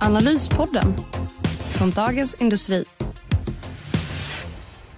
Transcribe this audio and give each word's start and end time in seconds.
Analyspodden 0.00 0.94
från 1.78 1.90
Dagens 1.90 2.34
Industri. 2.34 2.84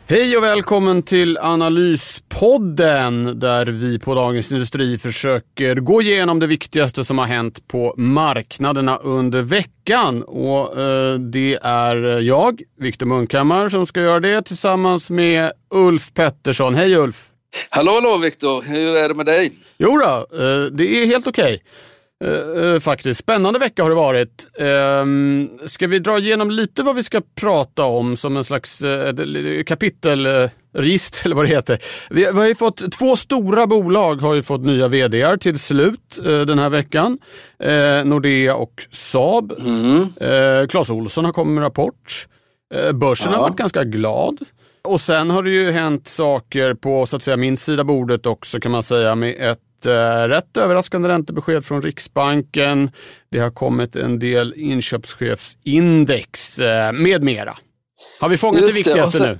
Hej 0.06 0.36
och 0.36 0.44
välkommen 0.44 1.02
till 1.02 1.38
Analyspodden 1.38 3.38
där 3.38 3.66
vi 3.66 3.98
på 3.98 4.14
Dagens 4.14 4.52
Industri 4.52 4.98
försöker 4.98 5.76
gå 5.76 6.02
igenom 6.02 6.38
det 6.38 6.46
viktigaste 6.46 7.04
som 7.04 7.18
har 7.18 7.26
hänt 7.26 7.68
på 7.68 7.94
marknaderna 7.96 8.96
under 8.96 9.42
veckan. 9.42 10.22
Och 10.22 10.80
eh, 10.80 11.14
Det 11.18 11.58
är 11.62 11.96
jag, 12.20 12.62
Viktor 12.78 13.06
Munkhammar, 13.06 13.68
som 13.68 13.86
ska 13.86 14.00
göra 14.00 14.20
det 14.20 14.42
tillsammans 14.42 15.10
med 15.10 15.52
Ulf 15.74 16.14
Pettersson. 16.14 16.74
Hej 16.74 16.96
Ulf! 16.96 17.26
Hallå, 17.68 17.92
hallå 17.92 18.18
Viktor! 18.18 18.62
Hur 18.62 18.96
är 18.96 19.08
det 19.08 19.14
med 19.14 19.26
dig? 19.26 19.52
Jo 19.78 19.98
då, 19.98 20.26
eh, 20.38 20.64
det 20.72 21.02
är 21.02 21.06
helt 21.06 21.26
okej. 21.26 21.54
Okay. 21.54 21.58
Uh, 22.24 22.78
faktiskt. 22.80 23.20
Spännande 23.20 23.58
vecka 23.58 23.82
har 23.82 23.90
det 23.90 23.96
varit. 23.96 24.48
Uh, 24.60 25.66
ska 25.66 25.86
vi 25.86 25.98
dra 25.98 26.18
igenom 26.18 26.50
lite 26.50 26.82
vad 26.82 26.96
vi 26.96 27.02
ska 27.02 27.22
prata 27.40 27.84
om 27.84 28.16
som 28.16 28.36
en 28.36 28.44
slags 28.44 28.84
uh, 28.84 29.62
kapitelregister 29.66 31.24
eller 31.24 31.36
vad 31.36 31.44
det 31.44 31.48
heter. 31.48 31.78
Vi, 32.10 32.20
vi, 32.20 32.38
har 32.38 32.46
ju 32.46 32.54
fått, 32.54 32.92
två 32.92 33.16
stora 33.16 33.66
bolag 33.66 34.14
har 34.14 34.34
ju 34.34 34.42
fått 34.42 34.60
nya 34.60 34.88
vd 34.88 35.38
till 35.38 35.58
slut 35.58 36.18
den 36.22 36.58
här 36.58 36.68
veckan. 36.68 37.18
Nordea 38.04 38.54
och 38.54 38.86
Saab. 38.90 39.52
Mm. 39.58 40.08
Clas 40.68 40.90
Olsson 40.90 41.24
har 41.24 41.32
kommit 41.32 41.54
med 41.54 41.64
rapport. 41.64 42.26
börsen 42.94 43.32
ja. 43.32 43.38
har 43.38 43.42
varit 43.48 43.56
ganska 43.56 43.84
glad. 43.84 44.38
Och 44.82 45.00
sen 45.00 45.30
har 45.30 45.42
det 45.42 45.50
ju 45.50 45.70
hänt 45.70 46.08
saker 46.08 46.74
på 46.74 47.06
så 47.06 47.16
att 47.16 47.22
säga 47.22 47.36
min 47.36 47.56
sida 47.56 47.84
bordet 47.84 48.26
också 48.26 48.60
kan 48.60 48.72
man 48.72 48.82
säga 48.82 49.14
med 49.14 49.50
ett 49.50 49.58
eh, 49.86 50.28
rätt 50.28 50.56
överraskande 50.56 51.08
räntebesked 51.08 51.64
från 51.64 51.82
Riksbanken. 51.82 52.90
Det 53.30 53.38
har 53.38 53.50
kommit 53.50 53.96
en 53.96 54.18
del 54.18 54.54
inköpschefsindex 54.56 56.58
eh, 56.58 56.92
med 56.92 57.22
mera. 57.22 57.56
Har 58.20 58.28
vi 58.28 58.36
fångat 58.36 58.62
Just 58.62 58.74
det 58.74 58.78
viktigaste 58.78 59.24
det. 59.24 59.30
nu? 59.30 59.38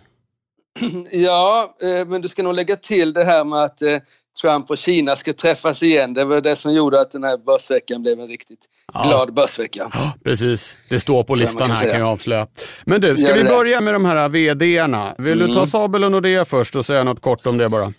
Ja, 1.11 1.77
eh, 1.83 2.07
men 2.07 2.21
du 2.21 2.29
ska 2.29 2.43
nog 2.43 2.55
lägga 2.55 2.77
till 2.77 3.13
det 3.13 3.25
här 3.25 3.45
med 3.45 3.65
att 3.65 3.83
Trump 4.43 4.71
och 4.71 4.79
Kina 4.79 5.17
ska 5.17 5.33
träffas 5.33 5.83
igen. 5.83 6.15
Det 6.15 6.25
var 6.25 6.41
det 6.41 6.57
som 6.57 6.75
gjorde 6.75 7.01
att 7.01 7.11
den 7.11 7.25
här 7.25 7.39
börsveckan 7.39 8.03
blev 8.03 8.21
en 8.21 8.29
riktigt 8.29 8.67
ja. 8.95 9.03
glad 9.03 9.35
börsvecka. 9.35 9.91
Ja, 9.93 10.13
precis, 10.25 10.77
det 10.89 11.01
står 11.01 11.25
på 11.25 11.35
listan 11.35 11.59
kan 11.59 11.71
här 11.71 11.75
säga. 11.75 11.93
kan 11.93 12.01
jag 12.01 12.09
avslöja. 12.09 12.47
Men 12.85 13.01
du, 13.01 13.17
ska 13.17 13.29
Gör 13.29 13.37
vi 13.37 13.45
börja 13.45 13.81
med 13.81 13.95
de 13.95 14.05
här 14.05 14.29
VD-erna? 14.29 15.15
Vill 15.19 15.33
mm. 15.33 15.49
du 15.49 15.55
ta 15.55 15.67
Sabel 15.67 16.05
och 16.05 16.13
Nordea 16.13 16.45
först 16.45 16.77
och 16.77 16.87
säga 16.87 17.05
något 17.05 17.21
kort 17.21 17.47
om 17.47 17.59
det 17.59 17.69
bara? 17.69 17.93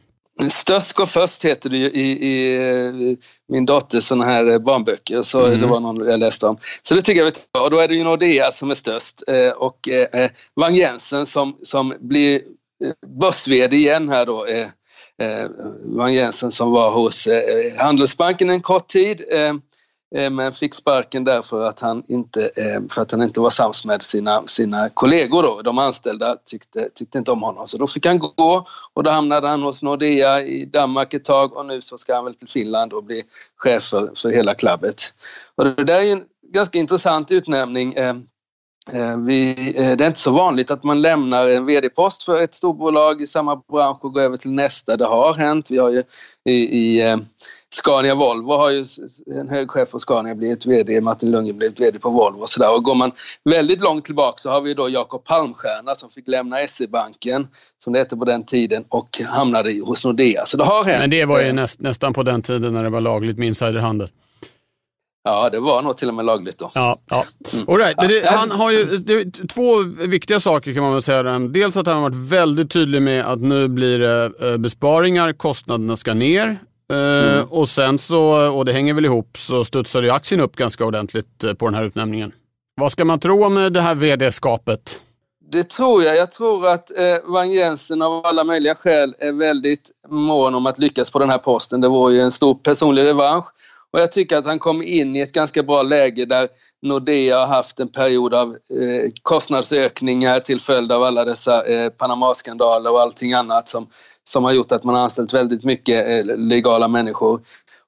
Störst 0.50 0.94
går 0.94 1.06
först 1.06 1.46
heter 1.46 1.70
det 1.70 1.78
ju 1.78 1.86
i, 1.86 2.28
i, 2.28 3.18
min 3.48 3.66
dotters 3.66 4.04
såna 4.04 4.26
här 4.26 4.60
barnböcker. 4.60 5.22
Så 5.22 5.46
mm. 5.46 5.60
Det 5.60 5.68
var 5.68 5.80
någon 5.80 6.08
jag 6.08 6.20
läste 6.20 6.48
om. 6.48 6.58
Så 6.82 6.96
det 6.96 7.02
tycker 7.02 7.22
jag 7.22 7.28
är 7.28 7.62
Och 7.62 7.72
då 7.72 7.80
är 7.80 7.88
det 7.88 7.96
ju 7.96 8.04
Nordea 8.04 8.52
som 8.52 8.72
är 8.72 8.76
störst 8.76 9.24
eh, 9.28 9.50
och 9.50 9.90
eh, 9.90 10.30
Wang 10.56 10.76
Jensen 10.76 11.26
som, 11.26 11.58
som 11.62 11.94
blir 12.00 12.42
eh, 12.84 13.10
börs 13.20 13.48
igen 13.48 14.10
här 14.10 14.26
då. 14.26 14.46
Eh, 14.46 14.68
eh, 15.22 15.50
Wang 15.86 16.14
Jensen 16.14 16.52
som 16.52 16.72
var 16.72 16.92
hos 16.92 17.28
eh, 17.28 17.78
Handelsbanken 17.78 18.50
en 18.50 18.62
kort 18.62 18.88
tid. 18.88 19.22
Eh, 20.16 20.30
men 20.30 20.54
fick 20.54 20.74
sparken 20.74 21.24
därför 21.24 21.66
att 21.66 21.80
han 21.80 22.04
inte, 22.08 22.42
eh, 22.56 22.82
för 22.90 23.02
att 23.02 23.12
han 23.12 23.22
inte 23.22 23.42
var 23.42 23.50
sams 23.50 23.86
med 23.86 24.02
sina, 24.02 24.44
sina 24.48 24.90
kollegor. 24.90 25.44
Då. 25.44 25.62
De 25.62 25.78
anställda 25.78 26.38
tyckte, 26.46 26.90
tyckte 26.94 27.18
inte 27.18 27.32
om 27.32 27.42
honom. 27.42 27.68
Så 27.68 27.78
då 27.78 27.88
fick 27.88 28.06
han 28.06 28.20
gå 28.20 28.66
och 28.94 29.04
då 29.04 29.10
hamnade 29.10 29.48
han 29.48 29.64
hos 29.64 29.84
Nordea 29.84 30.42
i 30.42 30.66
Danmark 30.66 31.14
ett 31.14 31.26
tag 31.26 31.58
och 31.58 31.66
nu 31.66 31.82
så 31.82 31.98
ska 31.98 32.16
han 32.16 32.26
väl 32.26 32.36
till 32.36 32.50
Finland 32.50 32.94
och 32.94 33.04
bli 33.04 33.24
chef 33.58 33.84
för, 33.84 34.12
för 34.16 34.30
hela 34.30 34.54
klubbet. 34.54 35.14
Och 35.56 35.66
det 35.66 35.84
där 35.84 36.02
är 36.02 36.12
en 36.12 36.24
ganska 36.54 36.80
intressant 36.80 37.32
utnämning. 37.32 37.94
Eh, 37.94 38.14
Eh, 38.94 39.18
vi, 39.18 39.54
det 39.76 40.04
är 40.04 40.08
inte 40.08 40.20
så 40.20 40.32
vanligt 40.32 40.72
att 40.72 40.84
man 40.84 41.02
lämnar 41.02 41.48
en 41.48 41.66
VD-post 41.66 42.24
för 42.24 42.42
ett 42.42 42.54
storbolag 42.54 43.22
i 43.22 43.28
samma 43.28 43.56
bransch 43.56 44.06
och 44.06 44.14
går 44.14 44.22
över 44.22 44.38
till 44.38 44.52
nästa. 44.52 44.98
Det 44.98 45.06
har 45.06 45.34
hänt. 45.34 45.72
Vi 45.72 45.78
har 45.78 45.90
ju 45.90 46.04
i, 46.46 46.54
i 46.54 47.18
Scania 47.74 48.16
Volvo 48.16 48.52
har 48.52 48.70
ju 48.70 48.86
en 49.40 49.50
hög 49.50 49.72
chef 49.72 49.92
på 49.92 50.00
Scania 50.00 50.36
blivit 50.36 50.66
VD, 50.66 51.02
Martin 51.02 51.32
Lundgren 51.32 51.58
blivit 51.58 51.80
VD 51.80 52.00
på 52.00 52.10
Volvo 52.10 52.42
och 52.42 52.50
sådär. 52.50 52.76
Och 52.76 52.84
går 52.84 52.96
man 52.96 53.12
väldigt 53.44 53.82
långt 53.82 54.06
tillbaka 54.06 54.38
så 54.38 54.50
har 54.50 54.62
vi 54.62 54.74
då 54.74 54.90
Jakob 54.90 55.24
Palmstierna 55.24 55.96
som 55.96 56.10
fick 56.10 56.28
lämna 56.28 56.68
SE-banken, 56.68 57.48
som 57.78 57.94
det 57.94 58.00
hette 58.00 58.18
på 58.18 58.26
den 58.26 58.46
tiden, 58.46 58.84
och 58.90 59.22
hamnade 59.28 59.80
hos 59.86 60.06
Nordea. 60.06 60.46
Så 60.46 60.58
det 60.58 60.64
har 60.64 60.84
hänt. 60.84 61.00
Men 61.00 61.10
det 61.10 61.26
var 61.26 61.42
ju 61.42 61.54
näst, 61.54 61.80
nästan 61.80 62.14
på 62.14 62.24
den 62.24 62.42
tiden 62.42 62.74
när 62.74 62.84
det 62.84 62.90
var 62.90 63.02
lagligt 63.02 63.38
med 63.38 63.48
insiderhandel. 63.48 64.10
Ja, 65.24 65.50
det 65.50 65.60
var 65.60 65.82
nog 65.82 65.98
till 65.98 66.08
och 66.08 66.14
med 66.14 66.26
lagligt 66.26 66.58
då. 66.58 66.72
Ja, 66.76 67.00
ja. 67.12 67.26
Mm. 67.54 67.70
All 67.70 67.78
right. 67.78 67.98
det, 67.98 68.28
han 68.30 68.52
har 68.52 68.72
ju 68.72 68.86
det, 68.86 69.48
två 69.48 69.82
viktiga 70.08 70.40
saker 70.40 70.74
kan 70.74 70.84
man 70.84 70.94
väl 70.94 71.02
säga. 71.02 71.40
Dels 71.40 71.78
att 71.78 71.88
han 71.88 71.96
har 71.96 72.02
varit 72.02 72.32
väldigt 72.32 72.72
tydlig 72.72 73.02
med 73.02 73.26
att 73.26 73.40
nu 73.40 73.68
blir 73.68 74.00
det 74.00 74.32
eh, 74.42 74.58
besparingar, 74.58 75.34
kostnaderna 75.34 75.96
ska 75.96 76.14
ner. 76.14 76.60
Eh, 76.92 77.34
mm. 77.34 77.46
Och 77.50 77.70
sen 77.70 78.00
så, 78.00 78.52
och 78.52 78.66
det 78.66 78.74
hänger 78.74 78.94
väl 78.94 79.06
ihop, 79.06 79.38
så 79.38 79.64
studsade 79.64 80.06
ju 80.06 80.12
aktien 80.12 80.42
upp 80.42 80.56
ganska 80.56 80.86
ordentligt 80.86 81.44
eh, 81.44 81.54
på 81.54 81.66
den 81.66 81.76
här 81.76 81.84
utnämningen. 81.84 82.32
Vad 82.76 82.92
ska 82.92 83.06
man 83.06 83.20
tro 83.20 83.46
om 83.46 83.74
det 83.74 83.82
här 83.82 83.96
vd-skapet? 83.96 85.00
Det 85.52 85.70
tror 85.70 86.04
jag. 86.04 86.18
Jag 86.18 86.32
tror 86.32 86.68
att 86.68 86.98
eh, 86.98 87.32
Wang 87.32 87.52
Jensen 87.52 88.02
av 88.02 88.26
alla 88.26 88.44
möjliga 88.44 88.76
skäl 88.76 89.16
är 89.20 89.32
väldigt 89.32 89.92
mån 90.10 90.56
om 90.56 90.66
att 90.66 90.80
lyckas 90.80 91.12
på 91.12 91.20
den 91.20 91.30
här 91.30 91.38
posten. 91.38 91.82
Det 91.82 91.88
var 91.88 92.10
ju 92.10 92.22
en 92.22 92.32
stor 92.32 92.56
personlig 92.56 93.04
revansch. 93.04 93.46
Och 93.94 94.00
jag 94.00 94.12
tycker 94.12 94.38
att 94.38 94.46
han 94.46 94.60
kom 94.60 94.84
in 94.84 95.16
i 95.16 95.20
ett 95.20 95.32
ganska 95.32 95.64
bra 95.64 95.82
läge 95.82 96.26
där 96.26 96.48
Nordea 96.82 97.40
har 97.40 97.48
haft 97.48 97.80
en 97.80 97.88
period 97.88 98.34
av 98.34 98.50
eh, 98.50 99.10
kostnadsökningar 99.22 100.40
till 100.40 100.62
följd 100.62 100.92
av 100.92 101.04
alla 101.04 101.26
dessa 101.26 101.66
eh, 101.66 101.90
Panama-skandaler 101.90 102.92
och 102.92 103.02
allting 103.02 103.34
annat 103.34 103.68
som, 103.68 103.88
som 104.24 104.44
har 104.44 104.52
gjort 104.52 104.72
att 104.72 104.84
man 104.84 104.96
har 104.96 105.02
anställt 105.02 105.34
väldigt 105.34 105.64
mycket 105.64 106.08
eh, 106.08 106.38
legala 106.38 106.88
människor. 106.88 107.42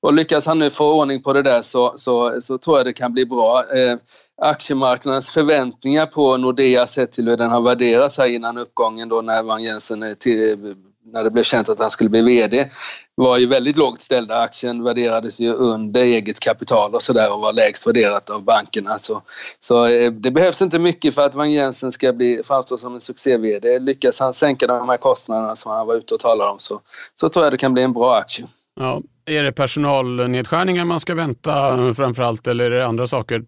Och 0.04 0.14
lyckas 0.14 0.48
han 0.48 0.60
nu 0.60 0.70
få 0.70 0.94
ordning 0.94 1.24
på 1.24 1.34
det 1.34 1.42
där 1.42 1.62
så, 1.62 1.94
så, 1.96 2.42
så 2.42 2.58
tror 2.58 2.78
jag 2.78 2.86
det 2.86 2.94
kan 2.94 3.14
bli 3.14 3.26
bra. 3.26 3.66
Eh, 3.76 3.98
aktiemarknadens 4.42 5.32
förväntningar 5.32 6.06
på 6.06 6.38
Nordea 6.38 6.88
sett 6.88 7.12
till 7.12 7.30
hur 7.30 7.38
den 7.38 7.52
har 7.52 7.62
värderats 7.62 8.18
här 8.18 8.26
innan 8.26 8.58
uppgången 8.58 9.10
då 9.10 9.22
när 9.22 9.44
Van 9.44 9.64
Jensen 9.64 10.04
eh, 10.04 10.14
till, 10.14 10.52
eh, 10.52 10.76
när 11.06 11.24
det 11.24 11.32
blev 11.32 11.44
känt 11.44 11.70
att 11.70 11.80
han 11.80 11.90
skulle 11.90 12.10
bli 12.10 12.22
VD 12.22 12.70
var 13.16 13.38
ju 13.38 13.48
väldigt 13.48 13.78
lågt 13.78 14.02
ställda. 14.02 14.40
Aktien 14.40 14.84
värderades 14.84 15.40
ju 15.40 15.54
under 15.54 16.02
eget 16.02 16.40
kapital 16.40 16.96
och 16.96 17.02
sådär 17.02 17.34
och 17.34 17.42
var 17.42 17.54
lägst 17.54 17.88
värderat 17.88 18.30
av 18.30 18.44
bankerna. 18.44 18.92
Alltså, 18.92 19.14
så, 19.14 19.22
så 19.60 19.88
det 20.10 20.32
behövs 20.32 20.62
inte 20.62 20.80
mycket 20.80 21.16
för 21.16 21.22
att 21.22 21.36
Wang 21.36 21.52
Jensen 21.52 21.92
ska 21.92 22.14
bli, 22.14 22.42
framstå 22.44 22.78
som 22.78 22.94
en 22.94 23.02
succé-VD. 23.02 23.80
Lyckas 23.80 24.20
han 24.20 24.34
sänka 24.34 24.68
de 24.68 24.90
här 24.90 24.98
kostnaderna 24.98 25.56
som 25.56 25.72
han 25.72 25.88
var 25.88 25.96
ute 25.96 26.14
och 26.14 26.20
talade 26.20 26.52
om 26.52 26.60
så, 26.60 26.82
så 27.16 27.30
tror 27.30 27.46
jag 27.46 27.54
det 27.54 27.58
kan 27.58 27.74
bli 27.74 27.84
en 27.84 27.94
bra 27.94 28.18
aktie. 28.18 28.46
Ja. 28.80 29.02
Är 29.26 29.44
det 29.44 29.52
personalnedskärningar 29.52 30.86
man 30.86 31.00
ska 31.00 31.16
vänta 31.16 31.78
framförallt 31.94 32.48
eller 32.48 32.66
är 32.66 32.70
det 32.70 32.86
andra 32.86 33.08
saker? 33.08 33.44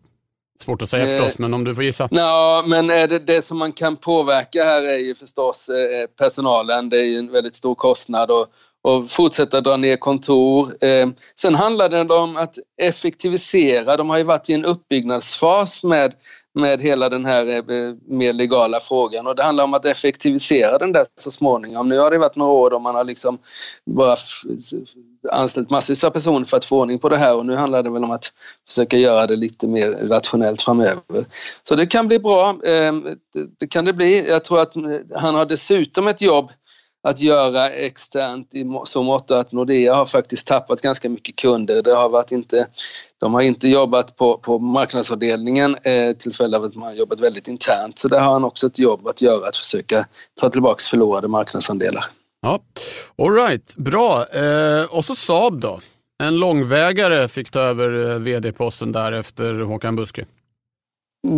Svårt 0.63 0.81
att 0.81 0.89
säga 0.89 1.07
förstås, 1.07 1.39
men 1.39 1.53
om 1.53 1.63
du 1.63 1.75
får 1.75 1.83
gissa. 1.83 2.07
Ja, 2.11 2.63
men 2.67 2.87
det, 2.87 3.19
det 3.19 3.41
som 3.41 3.57
man 3.57 3.71
kan 3.71 3.95
påverka 3.95 4.63
här 4.63 4.81
är 4.81 4.97
ju 4.97 5.15
förstås 5.15 5.69
eh, 5.69 6.07
personalen. 6.19 6.89
Det 6.89 6.99
är 6.99 7.03
ju 7.03 7.17
en 7.17 7.31
väldigt 7.31 7.55
stor 7.55 7.75
kostnad 7.75 8.31
och, 8.31 8.47
och 8.83 9.09
fortsätta 9.09 9.61
dra 9.61 9.77
ner 9.77 9.97
kontor. 9.97 10.83
Eh, 10.83 11.07
sen 11.39 11.55
handlar 11.55 11.89
det 11.89 12.13
om 12.13 12.37
att 12.37 12.55
effektivisera. 12.81 13.97
De 13.97 14.09
har 14.09 14.17
ju 14.17 14.23
varit 14.23 14.49
i 14.49 14.53
en 14.53 14.65
uppbyggnadsfas 14.65 15.83
med, 15.83 16.13
med 16.53 16.81
hela 16.81 17.09
den 17.09 17.25
här 17.25 17.47
eh, 17.47 17.95
mer 18.07 18.33
legala 18.33 18.79
frågan 18.79 19.27
och 19.27 19.35
det 19.35 19.43
handlar 19.43 19.63
om 19.63 19.73
att 19.73 19.85
effektivisera 19.85 20.77
den 20.77 20.91
där 20.91 21.05
så 21.15 21.31
småningom. 21.31 21.89
Nu 21.89 21.97
har 21.97 22.11
det 22.11 22.17
varit 22.17 22.35
några 22.35 22.51
år 22.51 22.69
då 22.69 22.79
man 22.79 22.95
har 22.95 23.03
liksom 23.03 23.37
bara 23.85 24.15
anställt 25.31 25.69
massvis 25.69 26.03
av 26.03 26.09
personer 26.09 26.45
för 26.45 26.57
att 26.57 26.65
få 26.65 26.79
ordning 26.79 26.99
på 26.99 27.09
det 27.09 27.17
här 27.17 27.35
och 27.35 27.45
nu 27.45 27.55
handlar 27.55 27.83
det 27.83 27.89
väl 27.89 28.03
om 28.03 28.11
att 28.11 28.31
försöka 28.67 28.97
göra 28.97 29.27
det 29.27 29.35
lite 29.35 29.67
mer 29.67 29.91
rationellt 29.91 30.61
framöver. 30.61 31.25
Så 31.63 31.75
det 31.75 31.87
kan 31.87 32.07
bli 32.07 32.19
bra. 32.19 32.55
Ehm, 32.65 33.03
det 33.59 33.67
kan 33.67 33.85
det 33.85 33.93
bli. 33.93 34.29
Jag 34.29 34.43
tror 34.43 34.61
att 34.61 34.75
eh, 34.75 34.81
han 35.15 35.35
har 35.35 35.45
dessutom 35.45 36.07
ett 36.07 36.21
jobb 36.21 36.51
att 37.07 37.21
göra 37.21 37.69
externt 37.69 38.55
i 38.55 38.65
så 38.85 39.03
mått 39.03 39.31
att 39.31 39.51
Nordea 39.51 39.95
har 39.95 40.05
faktiskt 40.05 40.47
tappat 40.47 40.81
ganska 40.81 41.09
mycket 41.09 41.35
kunder. 41.35 41.81
Det 41.81 41.95
har 41.95 42.09
varit 42.09 42.31
inte, 42.31 42.67
de 43.17 43.33
har 43.33 43.41
inte 43.41 43.69
jobbat 43.69 44.15
på, 44.15 44.37
på 44.37 44.59
marknadsavdelningen 44.59 45.75
eh, 45.83 46.13
till 46.13 46.33
följd 46.33 46.55
av 46.55 46.63
att 46.63 46.75
man 46.75 46.87
har 46.87 46.95
jobbat 46.95 47.19
väldigt 47.19 47.47
internt. 47.47 47.97
Så 47.97 48.07
där 48.07 48.19
har 48.19 48.33
han 48.33 48.43
också 48.43 48.67
ett 48.67 48.79
jobb 48.79 49.07
att 49.07 49.21
göra, 49.21 49.47
att 49.47 49.57
försöka 49.57 50.05
ta 50.41 50.49
tillbaka 50.49 50.83
förlorade 50.89 51.27
marknadsandelar. 51.27 52.05
Ja, 52.45 52.59
All 53.17 53.33
right, 53.33 53.75
bra. 53.75 54.25
Eh, 54.27 54.83
och 54.83 55.05
så 55.05 55.15
Saab 55.15 55.59
då. 55.59 55.81
En 56.23 56.37
långvägare 56.37 57.27
fick 57.27 57.51
ta 57.51 57.59
över 57.59 58.11
eh, 58.11 58.19
vd-posten 58.19 58.91
där 58.91 59.11
efter 59.11 59.53
Håkan 59.53 59.95
Buske. 59.95 60.25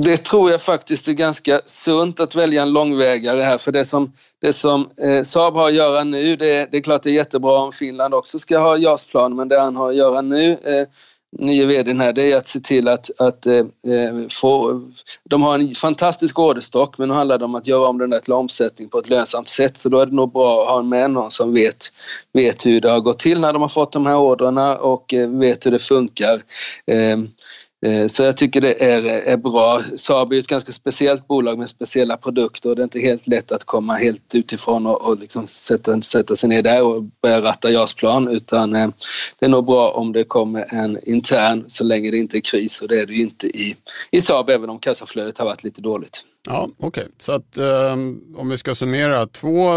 Det 0.03 0.17
tror 0.17 0.51
jag 0.51 0.61
faktiskt 0.61 1.07
är 1.07 1.13
ganska 1.13 1.61
sunt 1.65 2.19
att 2.19 2.35
välja 2.35 2.61
en 2.61 2.73
långvägare 2.73 3.41
här 3.41 3.57
för 3.57 3.71
det 3.71 3.85
som, 3.85 4.13
det 4.41 4.53
som 4.53 4.89
eh, 4.97 5.21
Saab 5.23 5.53
har 5.53 5.67
att 5.67 5.75
göra 5.75 6.03
nu, 6.03 6.35
det, 6.35 6.67
det 6.71 6.77
är 6.77 6.81
klart 6.81 7.03
det 7.03 7.09
är 7.09 7.13
jättebra 7.13 7.59
om 7.59 7.71
Finland 7.71 8.13
också 8.13 8.39
ska 8.39 8.59
ha 8.59 8.77
JAS-plan 8.77 9.35
men 9.35 9.47
det 9.47 9.59
han 9.59 9.75
har 9.75 9.89
att 9.89 9.95
göra 9.95 10.21
nu 10.21 10.51
eh, 10.51 10.87
nye 11.31 11.65
vdn 11.65 11.99
här, 11.99 12.13
det 12.13 12.31
är 12.31 12.37
att 12.37 12.47
se 12.47 12.59
till 12.59 12.87
att, 12.87 13.19
att 13.19 13.45
eh, 13.45 13.55
eh, 13.57 14.27
få... 14.29 14.81
De 15.23 15.41
har 15.41 15.59
en 15.59 15.75
fantastisk 15.75 16.39
orderstock 16.39 16.97
men 16.97 17.07
nu 17.07 17.13
handlar 17.13 17.37
det 17.37 17.45
om 17.45 17.55
att 17.55 17.67
göra 17.67 17.87
om 17.87 17.97
den 17.97 18.09
där 18.09 18.19
till 18.19 18.33
omsättning 18.33 18.89
på 18.89 18.99
ett 18.99 19.09
lönsamt 19.09 19.47
sätt. 19.47 19.77
Så 19.77 19.89
då 19.89 19.99
är 19.99 20.05
det 20.05 20.15
nog 20.15 20.31
bra 20.31 20.61
att 20.61 20.69
ha 20.69 20.81
med 20.81 21.11
någon 21.11 21.31
som 21.31 21.53
vet, 21.53 21.85
vet 22.33 22.65
hur 22.65 22.81
det 22.81 22.89
har 22.89 22.99
gått 22.99 23.19
till 23.19 23.39
när 23.39 23.53
de 23.53 23.61
har 23.61 23.69
fått 23.69 23.91
de 23.91 24.05
här 24.05 24.17
orderna 24.17 24.77
och 24.77 25.13
eh, 25.13 25.29
vet 25.29 25.65
hur 25.65 25.71
det 25.71 25.79
funkar. 25.79 26.41
Eh, 26.85 27.17
Eh, 27.85 28.07
så 28.07 28.23
jag 28.23 28.37
tycker 28.37 28.61
det 28.61 28.83
är, 28.83 29.05
eh, 29.05 29.33
är 29.33 29.37
bra. 29.37 29.81
Saab 29.95 30.33
är 30.33 30.37
ett 30.37 30.47
ganska 30.47 30.71
speciellt 30.71 31.27
bolag 31.27 31.57
med 31.57 31.69
speciella 31.69 32.17
produkter 32.17 32.69
och 32.69 32.75
det 32.75 32.81
är 32.81 32.83
inte 32.83 32.99
helt 32.99 33.27
lätt 33.27 33.51
att 33.51 33.63
komma 33.63 33.93
helt 33.93 34.35
utifrån 34.35 34.85
och, 34.85 35.01
och 35.01 35.19
liksom 35.19 35.47
sätta, 35.47 36.01
sätta 36.01 36.35
sig 36.35 36.49
ner 36.49 36.61
där 36.61 36.83
och 36.83 37.03
börja 37.21 37.41
ratta 37.41 37.69
JAS-plan 37.71 38.27
utan 38.27 38.75
eh, 38.75 38.89
det 39.39 39.45
är 39.45 39.49
nog 39.49 39.65
bra 39.65 39.91
om 39.91 40.13
det 40.13 40.23
kommer 40.23 40.73
en 40.73 40.99
intern 41.03 41.65
så 41.67 41.83
länge 41.83 42.11
det 42.11 42.17
inte 42.17 42.37
är 42.37 42.41
kris 42.41 42.81
och 42.81 42.87
det 42.87 43.01
är 43.01 43.05
det 43.05 43.13
ju 43.13 43.21
inte 43.21 43.47
i, 43.47 43.75
i 44.11 44.21
Saab 44.21 44.49
även 44.49 44.69
om 44.69 44.79
kassaflödet 44.79 45.37
har 45.37 45.45
varit 45.45 45.63
lite 45.63 45.81
dåligt. 45.81 46.23
Ja, 46.47 46.69
okej. 46.79 46.87
Okay. 46.87 47.05
Så 47.19 47.31
att 47.31 47.57
um, 47.57 48.35
om 48.37 48.49
vi 48.49 48.57
ska 48.57 48.75
summera, 48.75 49.27
två 49.27 49.69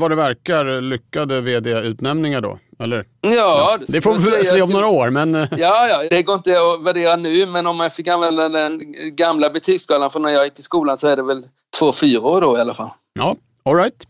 vad 0.00 0.10
det 0.10 0.14
verkar 0.14 0.80
lyckade 0.80 1.40
vd-utnämningar 1.40 2.40
då? 2.40 2.58
Eller? 2.78 3.06
Ja, 3.20 3.30
ja. 3.30 3.78
Det, 3.78 3.92
det 3.92 4.00
får 4.00 4.12
vi 4.12 4.44
se 4.44 4.62
om 4.62 4.70
några 4.70 4.86
år. 4.86 5.10
Men... 5.10 5.34
Eh. 5.34 5.48
Ja, 5.50 5.88
ja, 5.88 6.02
det 6.10 6.22
går 6.22 6.34
inte 6.34 6.56
att 6.60 6.84
värdera 6.84 7.16
nu, 7.16 7.46
men 7.46 7.66
om 7.66 7.76
man 7.76 7.90
fick 7.90 8.08
använda 8.08 8.48
den 8.48 8.80
gamla 9.16 9.50
betygsskalan 9.50 10.10
från 10.10 10.22
när 10.22 10.30
jag 10.30 10.44
gick 10.44 10.58
i 10.58 10.62
skolan 10.62 10.96
så 10.96 11.08
är 11.08 11.16
det 11.16 11.22
väl 11.22 11.42
två 11.78 11.92
fyror 11.92 12.40
då 12.40 12.58
i 12.58 12.60
alla 12.60 12.74
fall. 12.74 12.90
Ja, 13.12 13.36
alright. 13.64 14.06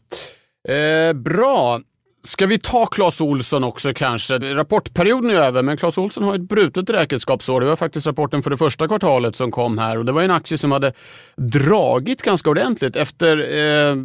Eh, 0.69 1.13
bra. 1.13 1.81
Ska 2.27 2.47
vi 2.47 2.59
ta 2.59 2.87
Clas 2.87 3.21
Olsson 3.21 3.65
också 3.65 3.95
kanske? 3.95 4.39
Rapportperioden 4.39 5.31
är 5.31 5.35
över, 5.35 5.63
men 5.63 5.77
Clas 5.77 5.99
Olsson 5.99 6.25
har 6.25 6.35
ett 6.35 6.49
brutet 6.49 6.91
räkenskapsår. 6.91 7.61
Det 7.61 7.67
var 7.67 7.77
faktiskt 7.77 8.07
rapporten 8.07 8.43
för 8.43 8.51
det 8.51 8.57
första 8.57 8.89
kvartalet 8.89 9.37
som 9.37 9.51
kom 9.51 9.79
här 9.79 9.99
och 9.99 10.05
det 10.05 10.13
var 10.13 10.23
en 10.23 10.31
aktie 10.31 10.59
som 10.59 10.73
hade 10.73 10.93
dragit 11.37 12.23
ganska 12.23 12.51
ordentligt. 12.51 12.97
Efter 12.97 13.39
eh, 13.39 13.97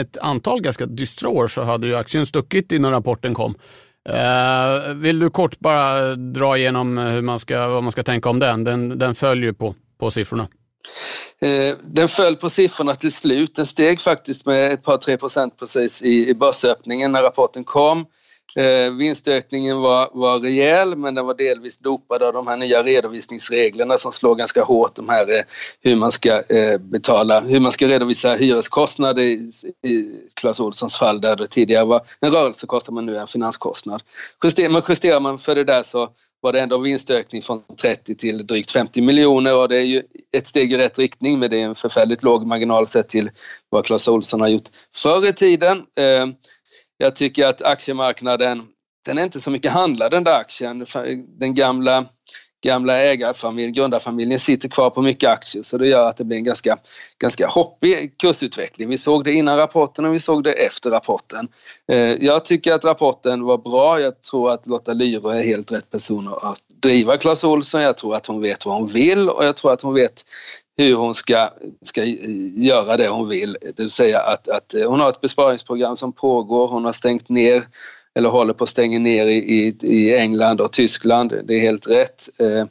ett 0.00 0.18
antal 0.18 0.60
ganska 0.60 0.86
dystra 0.86 1.28
år 1.28 1.46
så 1.46 1.62
hade 1.62 1.86
ju 1.86 1.94
aktien 1.96 2.26
stuckit 2.26 2.72
innan 2.72 2.90
rapporten 2.90 3.34
kom. 3.34 3.54
Eh, 4.08 4.94
vill 4.94 5.18
du 5.18 5.30
kort 5.30 5.58
bara 5.58 6.14
dra 6.14 6.58
igenom 6.58 6.98
eh, 6.98 7.04
hur 7.04 7.22
man 7.22 7.38
ska, 7.38 7.68
vad 7.68 7.82
man 7.82 7.92
ska 7.92 8.02
tänka 8.02 8.28
om 8.28 8.38
den? 8.38 8.64
Den, 8.64 8.98
den 8.98 9.14
följer 9.14 9.52
på, 9.52 9.74
på 9.98 10.10
siffrorna. 10.10 10.48
Eh, 11.40 11.76
den 11.82 12.08
föll 12.08 12.36
på 12.36 12.50
siffrorna 12.50 12.94
till 12.94 13.12
slut. 13.12 13.54
Den 13.54 13.66
steg 13.66 14.00
faktiskt 14.00 14.46
med 14.46 14.72
ett 14.72 14.82
par 14.82 14.96
tre 14.96 15.16
procent 15.16 15.58
precis 15.58 16.02
i 16.02 16.34
börsöppningen 16.34 17.12
när 17.12 17.22
rapporten 17.22 17.64
kom. 17.64 18.06
Eh, 18.56 18.90
vinstökningen 18.90 19.80
var, 19.80 20.10
var 20.12 20.38
rejäl 20.38 20.96
men 20.96 21.14
den 21.14 21.26
var 21.26 21.34
delvis 21.34 21.78
dopad 21.78 22.22
av 22.22 22.32
de 22.32 22.46
här 22.46 22.56
nya 22.56 22.82
redovisningsreglerna 22.82 23.98
som 23.98 24.12
slår 24.12 24.34
ganska 24.34 24.62
hårt 24.62 24.94
de 24.94 25.08
här 25.08 25.38
eh, 25.38 25.44
hur 25.80 25.96
man 25.96 26.10
ska 26.10 26.42
eh, 26.42 26.78
betala, 26.78 27.40
hur 27.40 27.60
man 27.60 27.72
ska 27.72 27.86
redovisa 27.88 28.34
hyreskostnader 28.34 29.22
i, 29.22 29.50
i 29.82 30.20
Clas 30.34 30.60
Ohlsons 30.60 30.96
fall 30.96 31.20
där 31.20 31.36
det 31.36 31.46
tidigare 31.46 31.84
var 31.84 32.00
en 32.20 32.32
rörelsekostnad 32.32 32.94
men 32.94 33.06
nu 33.06 33.16
är 33.16 33.20
en 33.20 33.26
finanskostnad. 33.26 34.02
Justerar 34.44 34.68
man, 34.68 34.82
justerar 34.88 35.20
man 35.20 35.38
för 35.38 35.54
det 35.54 35.64
där 35.64 35.82
så 35.82 36.08
var 36.40 36.52
det 36.52 36.60
ändå 36.60 36.78
vinstökning 36.78 37.42
från 37.42 37.62
30 37.82 38.14
till 38.14 38.46
drygt 38.46 38.70
50 38.70 39.02
miljoner 39.02 39.54
och 39.54 39.68
det 39.68 39.76
är 39.76 39.84
ju 39.84 40.02
ett 40.36 40.46
steg 40.46 40.72
i 40.72 40.76
rätt 40.76 40.98
riktning 40.98 41.38
men 41.38 41.50
det 41.50 41.60
är 41.60 41.64
en 41.64 41.74
förfärligt 41.74 42.22
låg 42.22 42.46
marginal 42.46 42.86
sett 42.86 43.08
till 43.08 43.30
vad 43.68 43.84
Clas 43.84 44.08
Ohlson 44.08 44.40
har 44.40 44.48
gjort 44.48 44.68
förr 44.96 45.26
i 45.26 45.32
tiden. 45.32 45.76
Eh, 45.76 46.26
jag 46.98 47.16
tycker 47.16 47.46
att 47.46 47.62
aktiemarknaden, 47.62 48.62
den 49.04 49.18
är 49.18 49.22
inte 49.22 49.40
så 49.40 49.50
mycket 49.50 49.72
handlad 49.72 50.10
den 50.10 50.24
där 50.24 50.38
aktien. 50.38 50.86
Den 51.38 51.54
gamla, 51.54 52.04
gamla 52.64 52.98
ägarfamiljen, 52.98 53.72
grundarfamiljen 53.72 54.38
sitter 54.38 54.68
kvar 54.68 54.90
på 54.90 55.02
mycket 55.02 55.30
aktier 55.30 55.62
så 55.62 55.78
det 55.78 55.88
gör 55.88 56.08
att 56.08 56.16
det 56.16 56.24
blir 56.24 56.38
en 56.38 56.44
ganska, 56.44 56.78
ganska 57.18 57.46
hoppig 57.46 58.18
kursutveckling. 58.18 58.88
Vi 58.88 58.98
såg 58.98 59.24
det 59.24 59.32
innan 59.32 59.56
rapporten 59.56 60.04
och 60.04 60.14
vi 60.14 60.18
såg 60.18 60.44
det 60.44 60.52
efter 60.52 60.90
rapporten. 60.90 61.48
Eh, 61.92 61.96
jag 61.98 62.44
tycker 62.44 62.72
att 62.72 62.84
rapporten 62.84 63.42
var 63.42 63.58
bra. 63.58 64.00
Jag 64.00 64.22
tror 64.22 64.50
att 64.50 64.66
Lotta 64.66 64.92
Lyre 64.92 65.38
är 65.38 65.42
helt 65.42 65.72
rätt 65.72 65.90
person 65.90 66.34
att 66.42 66.63
driva 66.84 67.16
Clas 67.16 67.44
Ohlson. 67.44 67.82
Jag 67.82 67.96
tror 67.96 68.16
att 68.16 68.26
hon 68.26 68.40
vet 68.40 68.66
vad 68.66 68.74
hon 68.74 68.86
vill 68.86 69.28
och 69.28 69.44
jag 69.44 69.56
tror 69.56 69.72
att 69.72 69.82
hon 69.82 69.94
vet 69.94 70.22
hur 70.76 70.94
hon 70.94 71.14
ska, 71.14 71.50
ska 71.82 72.04
göra 72.56 72.96
det 72.96 73.08
hon 73.08 73.28
vill. 73.28 73.56
Det 73.60 73.82
vill 73.82 73.90
säga 73.90 74.20
att, 74.20 74.48
att 74.48 74.74
hon 74.86 75.00
har 75.00 75.08
ett 75.08 75.20
besparingsprogram 75.20 75.96
som 75.96 76.12
pågår. 76.12 76.68
Hon 76.68 76.84
har 76.84 76.92
stängt 76.92 77.28
ner 77.28 77.62
eller 78.18 78.28
håller 78.28 78.54
på 78.54 78.64
att 78.64 78.70
stänga 78.70 78.98
ner 78.98 79.26
i, 79.26 79.36
i, 79.36 79.76
i 79.82 80.16
England 80.16 80.60
och 80.60 80.72
Tyskland. 80.72 81.34
Det 81.44 81.54
är 81.54 81.60
helt 81.60 81.90
rätt. 81.90 82.28
Eh, 82.38 82.66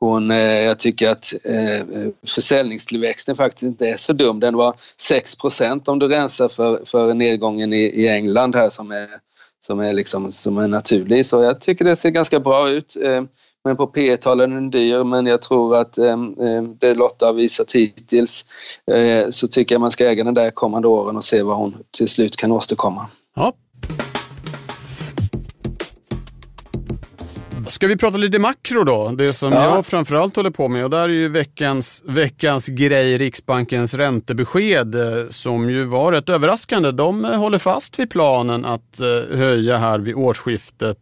hon, 0.00 0.30
eh, 0.30 0.38
jag 0.38 0.78
tycker 0.78 1.10
att 1.10 1.34
eh, 1.44 1.86
försäljningstillväxten 2.26 3.36
faktiskt 3.36 3.62
inte 3.62 3.88
är 3.88 3.96
så 3.96 4.12
dum. 4.12 4.40
Den 4.40 4.56
var 4.56 4.74
6% 5.10 5.88
om 5.88 5.98
du 5.98 6.08
rensar 6.08 6.48
för, 6.48 6.80
för 6.84 7.14
nedgången 7.14 7.72
i, 7.72 7.82
i 7.82 8.08
England 8.08 8.54
här 8.54 8.68
som 8.68 8.90
är, 8.90 9.08
som 9.60 9.80
är, 9.80 9.92
liksom, 9.92 10.32
som 10.32 10.58
är 10.58 10.68
naturlig. 10.68 11.26
Så 11.26 11.42
jag 11.42 11.60
tycker 11.60 11.84
det 11.84 11.96
ser 11.96 12.10
ganska 12.10 12.40
bra 12.40 12.68
ut. 12.68 12.96
Men 13.66 13.76
på 13.76 13.86
P 13.86 14.16
talen 14.16 14.52
är 14.52 14.54
den 14.54 14.70
dyr, 14.70 15.04
men 15.04 15.26
jag 15.26 15.42
tror 15.42 15.76
att 15.76 15.98
eh, 15.98 16.16
det 16.78 16.94
Lotta 16.94 17.26
har 17.26 17.32
visat 17.32 17.72
hittills 17.72 18.44
eh, 18.90 19.28
så 19.30 19.48
tycker 19.48 19.74
jag 19.74 19.80
man 19.80 19.90
ska 19.90 20.06
äga 20.06 20.24
den 20.24 20.34
där 20.34 20.50
kommande 20.50 20.88
åren 20.88 21.16
och 21.16 21.24
se 21.24 21.42
vad 21.42 21.56
hon 21.56 21.76
till 21.98 22.08
slut 22.08 22.36
kan 22.36 22.52
åstadkomma. 22.52 23.06
Ja. 23.36 23.52
Ska 27.68 27.86
vi 27.86 27.96
prata 27.96 28.16
lite 28.16 28.38
makro 28.38 28.84
då? 28.84 29.10
Det 29.10 29.32
som 29.32 29.52
ja. 29.52 29.64
jag 29.64 29.86
framförallt 29.86 30.36
håller 30.36 30.50
på 30.50 30.68
med 30.68 30.84
och 30.84 30.90
där 30.90 31.02
är 31.02 31.08
ju 31.08 31.28
veckans, 31.28 32.02
veckans 32.06 32.68
grej 32.68 33.18
Riksbankens 33.18 33.94
räntebesked 33.94 34.94
eh, 34.94 35.28
som 35.28 35.70
ju 35.70 35.84
var 35.84 36.12
rätt 36.12 36.28
överraskande. 36.28 36.90
De 36.90 37.24
eh, 37.24 37.38
håller 37.38 37.58
fast 37.58 37.98
vid 37.98 38.10
planen 38.10 38.64
att 38.64 39.00
eh, 39.00 39.38
höja 39.38 39.76
här 39.76 39.98
vid 39.98 40.14
årsskiftet. 40.14 40.96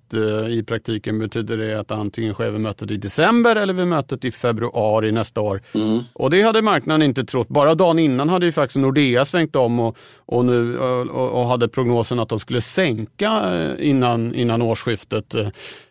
I 0.48 0.62
praktiken 0.62 1.18
betyder 1.18 1.56
det 1.56 1.80
att 1.80 1.90
antingen 1.90 2.34
sker 2.34 2.50
vid 2.50 2.60
mötet 2.60 2.90
i 2.90 2.96
december 2.96 3.56
eller 3.56 3.72
vid 3.72 3.86
mötet 3.86 4.24
i 4.24 4.30
februari 4.30 5.12
nästa 5.12 5.40
år. 5.40 5.62
Mm. 5.74 6.00
Och 6.12 6.30
det 6.30 6.42
hade 6.42 6.62
marknaden 6.62 7.02
inte 7.02 7.24
trott. 7.24 7.48
Bara 7.48 7.74
dagen 7.74 7.98
innan 7.98 8.28
hade 8.28 8.46
ju 8.46 8.52
faktiskt 8.52 8.78
Nordea 8.78 9.24
svängt 9.24 9.56
om 9.56 9.80
och, 9.80 9.96
och, 10.26 10.44
nu, 10.44 10.78
och, 10.78 11.40
och 11.40 11.46
hade 11.46 11.68
prognosen 11.68 12.20
att 12.20 12.28
de 12.28 12.40
skulle 12.40 12.60
sänka 12.60 13.42
innan, 13.78 14.34
innan 14.34 14.62
årsskiftet. 14.62 15.34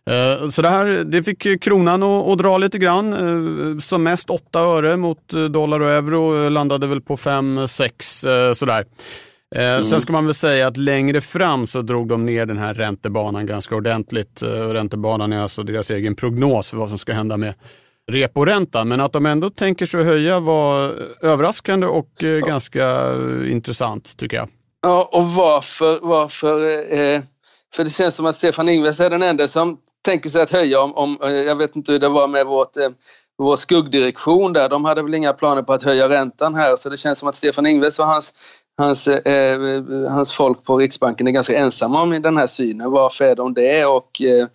Eh, 0.10 0.50
så 0.50 0.62
det 0.62 0.70
här 0.70 0.86
det 0.86 1.24
fick 1.24 1.64
kronan 1.64 2.04
att, 2.04 2.38
dra 2.38 2.58
lite 2.58 2.78
grann. 2.78 3.14
Eh, 3.14 3.80
som 3.80 4.04
mest 4.04 4.30
8 4.30 4.60
öre 4.60 4.98
mot 4.98 5.34
eh, 5.34 5.44
dollar 5.44 5.80
och 5.80 5.90
euro. 5.90 6.50
Landade 6.50 6.88
väl 6.88 7.02
på 7.02 7.16
5-6 7.16 8.54
sådär. 8.54 8.86
Mm. 9.56 9.86
Sen 9.86 10.02
ska 10.02 10.14
man 10.14 10.26
väl 10.26 10.34
säga 10.34 10.68
att 10.68 10.78
längre 10.78 11.22
fram 11.22 11.68
så 11.68 11.82
drog 11.82 12.08
de 12.08 12.26
ner 12.26 12.46
den 12.46 12.58
här 12.58 12.74
räntebanan 12.74 13.46
ganska 13.46 13.76
ordentligt. 13.76 14.44
Räntebanan 14.44 15.34
är 15.34 15.40
alltså 15.40 15.64
deras 15.64 15.92
egen 15.92 16.16
prognos 16.16 16.70
för 16.70 16.78
vad 16.78 16.90
som 16.90 16.98
ska 16.98 17.14
hända 17.14 17.38
med 17.38 17.54
reporäntan. 18.12 18.88
Men 18.88 19.02
att 19.02 19.14
de 19.14 19.26
ändå 19.26 19.50
tänker 19.50 19.86
sig 19.86 20.00
att 20.00 20.06
höja 20.06 20.40
var 20.40 20.96
överraskande 21.22 21.88
och 21.88 22.10
ja. 22.20 22.28
ganska 22.28 23.14
intressant 23.50 24.18
tycker 24.18 24.38
jag. 24.38 24.48
Ja, 24.82 25.10
och 25.12 25.28
varför, 25.28 26.00
varför 26.02 26.62
eh, 26.94 27.22
för 27.76 27.84
det 27.84 27.90
känns 27.90 28.16
som 28.16 28.26
att 28.26 28.36
Stefan 28.36 28.70
Ingves 28.70 29.00
är 29.00 29.10
den 29.10 29.22
enda 29.22 29.48
som 29.48 29.78
tänker 30.04 30.30
sig 30.30 30.42
att 30.42 30.52
höja 30.52 30.82
om, 30.82 30.96
om 30.96 31.18
eh, 31.24 31.32
jag 31.32 31.56
vet 31.56 31.76
inte 31.76 31.92
hur 31.92 32.00
det 32.00 32.10
var 32.10 32.28
med 32.28 32.46
vårt, 32.46 32.78
eh, 32.78 32.90
vår 33.38 33.56
skuggdirektion 33.56 34.54
där. 34.54 34.70
De 34.70 34.86
hade 34.86 35.02
väl 35.02 35.14
inga 35.14 35.34
planer 35.34 35.62
på 35.62 35.74
att 35.74 35.84
höja 35.84 36.10
räntan 36.10 36.56
här 36.56 36.76
så 36.76 36.90
det 36.90 36.98
känns 36.98 37.20
som 37.20 37.30
att 37.30 37.36
Stefan 37.36 37.66
Ingves 37.66 38.00
och 38.00 38.06
hans, 38.06 38.34
hans, 38.78 39.08
eh, 39.08 39.36
eh 39.36 39.84
hans 40.10 40.34
folk 40.34 40.64
på 40.64 40.78
Riksbanken 40.78 41.28
är 41.28 41.32
ganska 41.32 41.58
ensamma 41.58 42.02
om 42.02 42.22
den 42.22 42.38
här 42.38 42.48
synen. 42.48 42.92
Varför 42.92 43.26
är 43.26 43.36
de 43.36 43.54
det? 43.54 43.86
Och, 43.86 44.22
eh, 44.22 44.48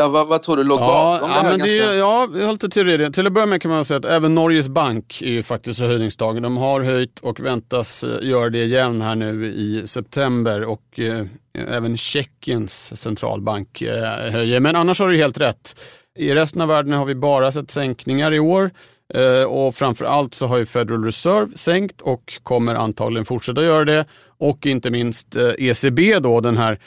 Ja, 0.00 0.08
vad, 0.08 0.26
vad 0.28 0.42
tror 0.42 0.56
du 0.56 0.64
låg 0.64 0.80
Ja, 0.80 0.86
bakom 1.20 1.30
ja, 1.30 1.36
det 1.36 1.42
här? 1.42 1.50
men 1.50 1.58
det, 1.58 1.76
ganska... 1.76 1.92
är- 1.92 1.98
ja, 1.98 2.28
vi 2.32 2.44
har 2.44 2.52
lite 2.52 2.68
teorier. 2.68 3.10
Till 3.10 3.26
att 3.26 3.32
börja 3.32 3.46
med 3.46 3.62
kan 3.62 3.70
man 3.70 3.84
säga 3.84 3.98
att 3.98 4.04
även 4.04 4.34
Norges 4.34 4.68
bank 4.68 5.22
är 5.22 5.30
ju 5.30 5.42
faktiskt 5.42 5.80
höjningsdagen. 5.80 6.42
De 6.42 6.56
har 6.56 6.80
höjt 6.80 7.18
och 7.20 7.40
väntas 7.40 8.04
eh, 8.04 8.28
göra 8.28 8.50
det 8.50 8.62
igen 8.64 9.00
här 9.02 9.14
nu 9.14 9.46
i 9.46 9.82
september 9.86 10.64
och 10.64 11.00
eh, 11.00 11.24
även 11.68 11.96
Tjeckiens 11.96 13.00
centralbank 13.00 13.82
eh, 13.82 14.30
höjer. 14.32 14.60
Men 14.60 14.76
annars 14.76 15.00
har 15.00 15.08
du 15.08 15.16
helt 15.16 15.38
rätt. 15.40 15.80
I 16.18 16.34
resten 16.34 16.60
av 16.62 16.68
världen 16.68 16.92
har 16.92 17.04
vi 17.04 17.14
bara 17.14 17.52
sett 17.52 17.70
sänkningar 17.70 18.32
i 18.34 18.38
år. 18.38 18.70
Eh, 19.14 19.44
och 19.44 19.74
framför 19.74 20.04
allt 20.04 20.34
så 20.34 20.46
har 20.46 20.58
ju 20.58 20.66
Federal 20.66 21.04
Reserve 21.04 21.56
sänkt 21.56 22.00
och 22.00 22.32
kommer 22.42 22.74
antagligen 22.74 23.24
fortsätta 23.24 23.64
göra 23.64 23.84
det. 23.84 24.04
Och 24.38 24.66
inte 24.66 24.90
minst 24.90 25.36
eh, 25.36 25.50
ECB 25.58 26.18
då, 26.18 26.40
den 26.40 26.56
här 26.56 26.78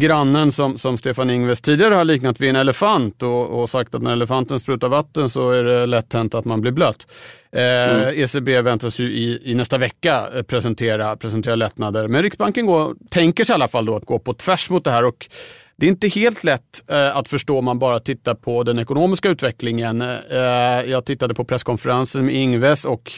grannen 0.00 0.52
som, 0.52 0.78
som 0.78 0.98
Stefan 0.98 1.30
Ingves 1.30 1.60
tidigare 1.60 1.94
har 1.94 2.04
liknat 2.04 2.40
vid 2.40 2.50
en 2.50 2.56
elefant 2.56 3.22
och, 3.22 3.60
och 3.60 3.70
sagt 3.70 3.94
att 3.94 4.02
när 4.02 4.12
elefanten 4.12 4.60
sprutar 4.60 4.88
vatten 4.88 5.28
så 5.28 5.50
är 5.50 5.64
det 5.64 5.86
lätt 5.86 6.12
hänt 6.12 6.34
att 6.34 6.44
man 6.44 6.60
blir 6.60 6.72
blöt. 6.72 7.06
Eh, 7.52 8.08
ECB 8.08 8.60
väntas 8.60 9.00
ju 9.00 9.12
i, 9.12 9.40
i 9.44 9.54
nästa 9.54 9.78
vecka 9.78 10.28
eh, 10.34 10.42
presentera, 10.42 11.16
presentera 11.16 11.54
lättnader, 11.54 12.08
men 12.08 12.22
Riksbanken 12.22 12.66
går, 12.66 12.94
tänker 13.10 13.44
sig 13.44 13.52
i 13.52 13.54
alla 13.54 13.68
fall 13.68 13.84
då 13.84 13.96
att 13.96 14.06
gå 14.06 14.18
på 14.18 14.34
tvärs 14.34 14.70
mot 14.70 14.84
det 14.84 14.90
här 14.90 15.04
och 15.04 15.28
det 15.76 15.86
är 15.86 15.90
inte 15.90 16.08
helt 16.08 16.44
lätt 16.44 16.90
eh, 16.90 17.16
att 17.16 17.28
förstå 17.28 17.58
om 17.58 17.64
man 17.64 17.78
bara 17.78 18.00
tittar 18.00 18.34
på 18.34 18.62
den 18.62 18.78
ekonomiska 18.78 19.28
utvecklingen. 19.28 20.00
Eh, 20.00 20.38
jag 20.86 21.04
tittade 21.04 21.34
på 21.34 21.44
presskonferensen 21.44 22.26
med 22.26 22.34
Ingves 22.34 22.84
och 22.84 23.12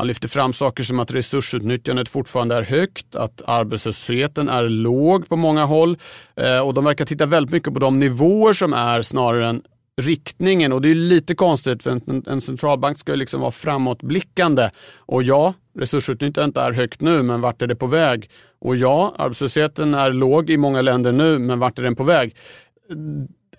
han 0.00 0.06
lyfter 0.06 0.28
fram 0.28 0.52
saker 0.52 0.82
som 0.82 1.00
att 1.00 1.12
resursutnyttjandet 1.12 2.08
fortfarande 2.08 2.54
är 2.54 2.62
högt, 2.62 3.14
att 3.14 3.42
arbetslösheten 3.46 4.48
är 4.48 4.68
låg 4.68 5.28
på 5.28 5.36
många 5.36 5.64
håll 5.64 5.98
eh, 6.36 6.58
och 6.58 6.74
de 6.74 6.84
verkar 6.84 7.04
titta 7.04 7.26
väldigt 7.26 7.52
mycket 7.52 7.74
på 7.74 7.80
de 7.80 7.98
nivåer 7.98 8.52
som 8.52 8.72
är 8.72 9.02
snarare 9.02 9.48
än 9.48 9.62
riktningen 10.00 10.72
och 10.72 10.82
det 10.82 10.90
är 10.90 10.94
lite 10.94 11.34
konstigt 11.34 11.82
för 11.82 11.90
en, 11.90 12.24
en 12.26 12.40
centralbank 12.40 12.98
ska 12.98 13.12
ju 13.12 13.16
liksom 13.16 13.40
vara 13.40 13.50
framåtblickande. 13.50 14.70
Och 14.98 15.22
ja, 15.22 15.54
resursutnyttjandet 15.78 16.62
är 16.62 16.72
högt 16.72 17.00
nu, 17.00 17.22
men 17.22 17.40
vart 17.40 17.62
är 17.62 17.66
det 17.66 17.76
på 17.76 17.86
väg? 17.86 18.30
Och 18.60 18.76
ja, 18.76 19.14
arbetslösheten 19.18 19.94
är 19.94 20.10
låg 20.12 20.50
i 20.50 20.56
många 20.56 20.82
länder 20.82 21.12
nu, 21.12 21.38
men 21.38 21.58
vart 21.58 21.78
är 21.78 21.82
den 21.82 21.96
på 21.96 22.04
väg? 22.04 22.36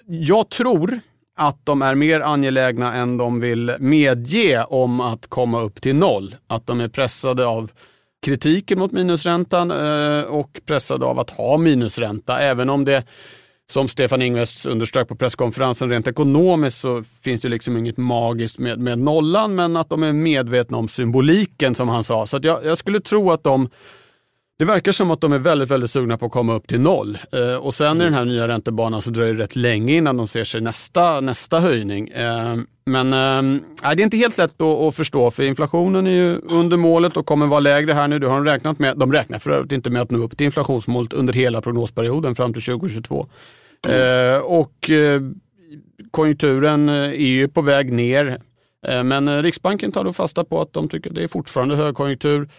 Jag 0.07 0.49
tror 0.49 0.99
att 1.41 1.65
de 1.65 1.81
är 1.81 1.95
mer 1.95 2.19
angelägna 2.19 2.93
än 2.93 3.17
de 3.17 3.39
vill 3.39 3.75
medge 3.79 4.63
om 4.63 4.99
att 4.99 5.27
komma 5.27 5.61
upp 5.61 5.81
till 5.81 5.95
noll. 5.95 6.35
Att 6.47 6.67
de 6.67 6.79
är 6.79 6.87
pressade 6.87 7.45
av 7.45 7.71
kritiken 8.25 8.79
mot 8.79 8.91
minusräntan 8.91 9.71
eh, 9.71 10.21
och 10.21 10.61
pressade 10.65 11.05
av 11.05 11.19
att 11.19 11.29
ha 11.29 11.57
minusränta, 11.57 12.39
även 12.39 12.69
om 12.69 12.85
det 12.85 13.03
som 13.71 13.87
Stefan 13.87 14.21
Ingves 14.21 14.65
underströk 14.65 15.07
på 15.07 15.15
presskonferensen, 15.15 15.89
rent 15.89 16.07
ekonomiskt 16.07 16.77
så 16.77 17.03
finns 17.23 17.41
det 17.41 17.49
liksom 17.49 17.77
inget 17.77 17.97
magiskt 17.97 18.59
med, 18.59 18.79
med 18.79 18.99
nollan, 18.99 19.55
men 19.55 19.77
att 19.77 19.89
de 19.89 20.03
är 20.03 20.13
medvetna 20.13 20.77
om 20.77 20.87
symboliken 20.87 21.75
som 21.75 21.89
han 21.89 22.03
sa. 22.03 22.25
Så 22.25 22.37
att 22.37 22.43
jag, 22.43 22.65
jag 22.65 22.77
skulle 22.77 22.99
tro 22.99 23.31
att 23.31 23.43
de 23.43 23.69
det 24.59 24.65
verkar 24.65 24.91
som 24.91 25.11
att 25.11 25.21
de 25.21 25.33
är 25.33 25.37
väldigt, 25.37 25.71
väldigt 25.71 25.89
sugna 25.89 26.17
på 26.17 26.25
att 26.25 26.31
komma 26.31 26.53
upp 26.53 26.67
till 26.67 26.79
noll. 26.81 27.17
Eh, 27.31 27.55
och 27.55 27.73
sen 27.73 28.01
i 28.01 28.03
den 28.03 28.13
här 28.13 28.25
nya 28.25 28.47
räntebanan 28.47 29.01
så 29.01 29.11
dröjer 29.11 29.33
det 29.33 29.43
rätt 29.43 29.55
länge 29.55 29.93
innan 29.97 30.17
de 30.17 30.27
ser 30.27 30.43
sig 30.43 30.61
nästa, 30.61 31.21
nästa 31.21 31.59
höjning. 31.59 32.07
Eh, 32.07 32.57
men 32.85 33.13
eh, 33.13 33.61
det 33.95 34.01
är 34.01 34.03
inte 34.03 34.17
helt 34.17 34.37
lätt 34.37 34.61
att, 34.61 34.67
att 34.67 34.95
förstå 34.95 35.31
för 35.31 35.43
inflationen 35.43 36.07
är 36.07 36.11
ju 36.11 36.35
under 36.35 36.77
målet 36.77 37.17
och 37.17 37.25
kommer 37.25 37.47
vara 37.47 37.59
lägre 37.59 37.93
här 37.93 38.07
nu. 38.07 38.19
Det 38.19 38.27
har 38.27 38.35
de 38.35 38.45
räknat 38.45 38.79
med. 38.79 38.97
De 38.97 39.13
räknar 39.13 39.39
för 39.39 39.51
övrigt 39.51 39.71
inte 39.71 39.89
med 39.89 40.01
att 40.01 40.11
nå 40.11 40.23
upp 40.23 40.37
till 40.37 40.45
inflationsmålet 40.45 41.13
under 41.13 41.33
hela 41.33 41.61
prognosperioden 41.61 42.35
fram 42.35 42.53
till 42.53 42.61
2022. 42.63 43.27
Eh, 43.87 44.37
och 44.41 44.89
eh, 44.89 45.21
konjunkturen 46.11 46.89
eh, 46.89 46.95
är 46.95 47.15
ju 47.15 47.47
på 47.47 47.61
väg 47.61 47.93
ner. 47.93 48.41
Eh, 48.87 49.03
Men 49.03 49.27
eh, 49.27 49.41
Riksbanken 49.41 49.91
tar 49.91 50.03
då 50.03 50.13
fasta 50.13 50.43
på 50.43 50.61
att 50.61 50.73
de 50.73 50.89
tycker 50.89 51.09
att 51.09 51.15
det 51.15 51.23
är 51.23 51.27
fortfarande 51.27 51.75
högkonjunktur. 51.75 52.49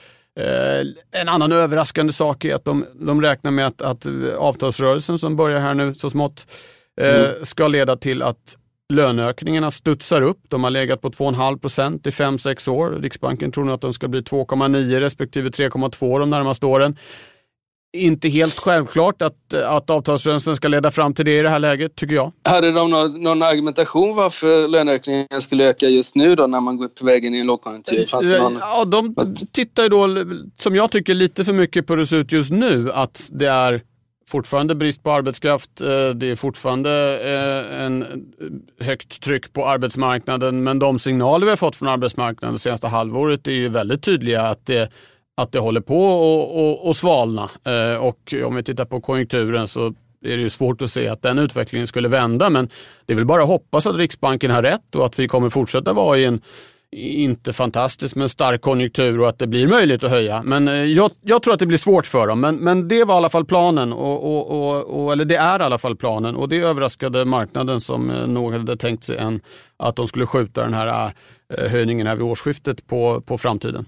Eh, 0.40 1.20
En 1.20 1.28
annan 1.28 1.52
överraskande 1.52 2.12
sak 2.12 2.44
är 2.44 2.54
att 2.54 2.64
de, 2.64 2.86
de 2.94 3.22
räknar 3.22 3.50
med 3.50 3.66
att, 3.66 3.82
att 3.82 4.06
avtalsrörelsen 4.38 5.18
som 5.18 5.36
börjar 5.36 5.60
här 5.60 5.74
nu 5.74 5.94
så 5.94 6.10
smått 6.10 6.46
eh, 7.00 7.28
ska 7.42 7.68
leda 7.68 7.96
till 7.96 8.22
att 8.22 8.56
löneökningarna 8.92 9.70
studsar 9.70 10.22
upp. 10.22 10.38
De 10.48 10.64
har 10.64 10.70
legat 10.70 11.00
på 11.00 11.10
2,5 11.10 11.58
procent 11.58 12.06
i 12.06 12.10
5-6 12.10 12.70
år. 12.70 12.90
Riksbanken 12.90 13.52
tror 13.52 13.64
nu 13.64 13.72
att 13.72 13.80
de 13.80 13.92
ska 13.92 14.08
bli 14.08 14.20
2,9 14.20 15.00
respektive 15.00 15.48
3,2 15.48 16.18
de 16.18 16.30
närmaste 16.30 16.66
åren. 16.66 16.96
Inte 17.96 18.28
helt 18.28 18.58
självklart 18.58 19.22
att, 19.22 19.54
att 19.54 19.90
avtalsrörelsen 19.90 20.56
ska 20.56 20.68
leda 20.68 20.90
fram 20.90 21.14
till 21.14 21.25
det 21.25 21.38
i 21.38 21.42
det 21.42 21.50
här 21.50 21.58
läget, 21.58 21.96
tycker 21.96 22.14
jag. 22.14 22.32
Hade 22.44 22.72
de 22.72 22.90
någon, 22.90 23.20
någon 23.22 23.42
argumentation 23.42 24.16
varför 24.16 24.68
löneökningen 24.68 25.26
skulle 25.40 25.68
öka 25.68 25.88
just 25.88 26.16
nu 26.16 26.34
då 26.34 26.46
när 26.46 26.61
man 26.61 26.76
går 26.76 26.88
på 26.88 27.04
väg 27.06 27.25
in 27.25 27.34
i 27.34 27.38
en 27.38 27.46
lågkonjunktur? 27.46 28.06
Fanns 28.06 28.28
det 28.28 28.38
någon... 28.38 28.56
Ja, 28.61 28.84
de 28.84 29.14
tittar 29.52 29.82
ju 29.82 29.88
då, 29.88 30.08
som 30.56 30.76
jag 30.76 30.90
tycker, 30.90 31.14
lite 31.14 31.44
för 31.44 31.52
mycket 31.52 31.87
på 31.87 31.92
hur 31.92 32.00
det 32.00 32.06
ser 32.06 32.16
ut 32.16 32.32
just 32.32 32.52
nu. 32.52 32.92
Att 32.92 33.28
det 33.32 33.46
är 33.46 33.82
fortfarande 34.28 34.75
brist 34.75 35.02
på 35.02 35.11
arbetskraft. 35.12 35.80
eh, 35.80 35.88
Det 36.14 36.26
är 36.30 36.37
fortfarande 36.37 36.90
eh, 37.25 37.84
en 37.84 38.04
högt 38.80 39.22
tryck 39.22 39.52
på 39.52 39.66
arbetsmarknaden. 39.68 40.62
Men 40.64 40.78
de 40.78 40.99
signaler 40.99 41.44
vi 41.46 41.50
har 41.50 41.56
fått 41.56 41.76
från 41.76 41.88
arbetsmarknaden 41.88 42.54
det 42.54 42.58
senaste 42.61 42.87
halvåret 42.88 43.49
är 43.49 43.52
ju 43.52 43.68
väldigt 43.68 44.02
tydliga 44.02 44.42
att 44.42 44.66
det, 44.66 44.90
att 45.36 45.52
det 45.52 45.58
håller 45.58 45.80
på 45.80 46.80
att- 46.90 46.96
svalna. 46.96 47.50
Eh, 47.64 47.96
Och 48.04 48.34
om 48.44 48.54
vi 48.54 48.62
tittar 48.62 48.84
på 48.84 49.00
konjunkturen 49.00 49.68
så 49.68 49.86
är 50.24 50.36
det 50.36 50.42
ju 50.42 50.48
svårt 50.48 50.82
att 50.82 50.90
se 50.90 51.08
att 51.08 51.22
den 51.22 51.38
utvecklingen 51.38 51.86
skulle 51.86 52.08
vända. 52.08 52.50
Men 52.50 52.68
det 53.06 53.12
är 53.12 53.16
väl 53.16 53.26
bara 53.26 53.42
att 53.42 53.48
hoppas 53.48 53.86
att 53.86 53.96
Riksbanken 53.96 54.50
har 54.50 54.62
rätt 54.62 54.94
och 54.96 55.06
att 55.06 55.18
vi 55.18 55.28
kommer 55.28 55.48
fortsätta 55.50 55.92
vara 55.92 56.18
i 56.18 56.24
en 56.24 56.40
inte 56.96 57.52
fantastisk 57.52 58.16
men 58.16 58.28
stark 58.28 58.60
konjunktur 58.62 59.20
och 59.20 59.28
att 59.28 59.38
det 59.38 59.46
blir 59.46 59.66
möjligt 59.66 60.04
att 60.04 60.10
höja. 60.10 60.42
Men 60.42 60.68
eh, 60.68 60.74
jag, 60.74 61.10
jag 61.22 61.42
tror 61.42 61.54
att 61.54 61.60
det 61.60 61.66
blir 61.66 61.78
svårt 61.78 62.06
för 62.06 62.26
dem. 62.26 62.40
Men, 62.40 62.56
men 62.56 62.88
det 62.88 63.04
var 63.04 63.14
i 63.14 63.16
alla 63.16 63.28
fall 63.28 63.44
planen, 63.44 63.92
och, 63.92 64.24
och, 64.24 64.50
och, 64.76 65.04
och, 65.04 65.12
eller 65.12 65.24
det 65.24 65.36
är 65.36 65.60
i 65.60 65.62
alla 65.62 65.78
fall 65.78 65.96
planen. 65.96 66.36
Och 66.36 66.48
det 66.48 66.56
överraskade 66.56 67.24
marknaden 67.24 67.80
som 67.80 68.10
eh, 68.10 68.26
nog 68.26 68.52
hade 68.52 68.76
tänkt 68.76 69.04
sig 69.04 69.16
en, 69.16 69.40
att 69.76 69.96
de 69.96 70.06
skulle 70.06 70.26
skjuta 70.26 70.62
den 70.62 70.74
här 70.74 71.12
eh, 71.58 71.70
höjningen 71.70 72.06
här 72.06 72.16
vid 72.16 72.24
årsskiftet 72.24 72.86
på, 72.86 73.20
på 73.20 73.38
framtiden. 73.38 73.86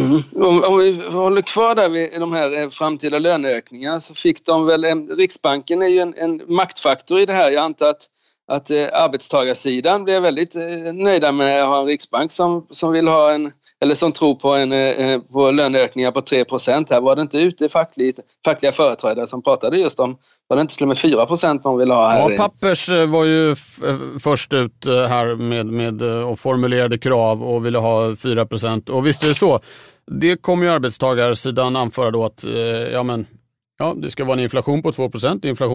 Mm. 0.00 0.22
Om, 0.34 0.64
om 0.64 0.78
vi 0.78 1.02
håller 1.10 1.42
kvar 1.42 1.74
där 1.74 1.88
vid 1.88 2.20
de 2.20 2.32
här 2.32 2.62
eh, 2.62 2.68
framtida 2.68 3.18
löneökningarna 3.18 4.00
så 4.00 4.14
fick 4.14 4.46
de 4.46 4.66
väl, 4.66 4.84
en, 4.84 5.08
Riksbanken 5.08 5.82
är 5.82 5.86
ju 5.86 6.00
en, 6.00 6.14
en 6.16 6.42
maktfaktor 6.46 7.20
i 7.20 7.26
det 7.26 7.32
här. 7.32 7.50
Jag 7.50 7.64
antar 7.64 7.88
att, 7.88 8.06
att 8.48 8.70
eh, 8.70 8.86
arbetstagarsidan 8.92 10.04
blir 10.04 10.20
väldigt 10.20 10.56
eh, 10.56 10.92
nöjda 10.94 11.32
med 11.32 11.62
att 11.62 11.68
ha 11.68 11.80
en 11.80 11.86
riksbank 11.86 12.32
som, 12.32 12.66
som 12.70 12.92
vill 12.92 13.08
ha 13.08 13.32
en, 13.32 13.52
eller 13.80 13.94
som 13.94 14.12
tror 14.12 14.34
på, 14.34 14.54
en, 14.54 14.72
eh, 14.72 14.78
eh 14.78 15.20
på 15.20 15.50
löneökningar 15.50 16.10
på 16.10 16.20
3 16.20 16.44
Här 16.90 17.00
var 17.00 17.16
det 17.16 17.22
inte 17.22 17.38
ute 17.38 17.68
fackligt, 17.68 18.20
fackliga 18.44 18.72
företrädare 18.72 19.26
som 19.26 19.42
pratade 19.42 19.78
just 19.78 20.00
om, 20.00 20.16
var 20.48 20.56
det 20.56 20.60
inte 20.60 20.74
till 20.74 20.84
och 20.84 20.88
med 20.88 20.98
4 20.98 21.26
de 21.62 21.78
vill 21.78 21.90
ha 21.90 22.08
här? 22.08 22.30
Ja, 22.30 22.36
Pappers 22.36 22.88
eh, 22.88 23.06
var 23.06 23.24
ju 23.24 23.50
eh, 23.50 23.56
först 24.20 24.52
ut 24.52 24.86
eh, 24.86 24.94
här 24.94 25.36
med, 25.36 25.66
med 25.66 26.02
och 26.02 26.38
formulerade 26.38 26.98
krav 26.98 27.42
och 27.42 27.66
ville 27.66 27.78
ha 27.78 28.10
4% 28.10 28.90
Och 28.90 29.06
visst 29.06 29.24
är 29.24 29.28
det 29.28 29.34
så. 29.34 29.60
Det 30.10 30.36
kommer 30.36 30.64
ju 30.64 30.70
arbetstagarsidan 30.70 31.76
anföra 31.76 32.10
då 32.10 32.24
att 32.24 32.44
eh, 32.44 32.52
ja, 32.92 33.02
men, 33.02 33.26
ja, 33.78 33.94
det 33.96 34.10
ska 34.10 34.24
vara 34.24 34.36
en 34.38 34.42
inflation 34.42 34.82
på 34.82 34.92
2 34.92 35.10
Inflation 35.42 35.74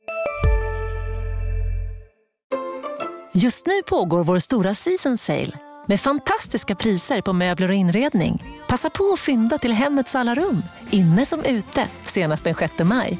Just 3.34 3.66
nu 3.66 3.82
pågår 3.90 4.24
vår 4.24 4.40
stora 4.40 4.74
season 4.74 5.18
sale 5.18 5.52
med 5.88 6.02
fantastiska 6.02 6.76
priser 6.76 7.22
på 7.22 7.34
möbler 7.34 7.70
och 7.70 7.76
inredning. 7.76 8.44
Passa 8.68 8.90
på 8.90 9.12
att 9.14 9.20
fynda 9.20 9.58
till 9.58 9.74
hemmets 9.74 10.16
alla 10.16 10.36
rum, 10.36 10.64
inne 10.90 11.26
som 11.26 11.44
ute, 11.44 11.88
senast 12.04 12.44
den 12.44 12.56
6 12.56 12.74
maj. 12.84 13.20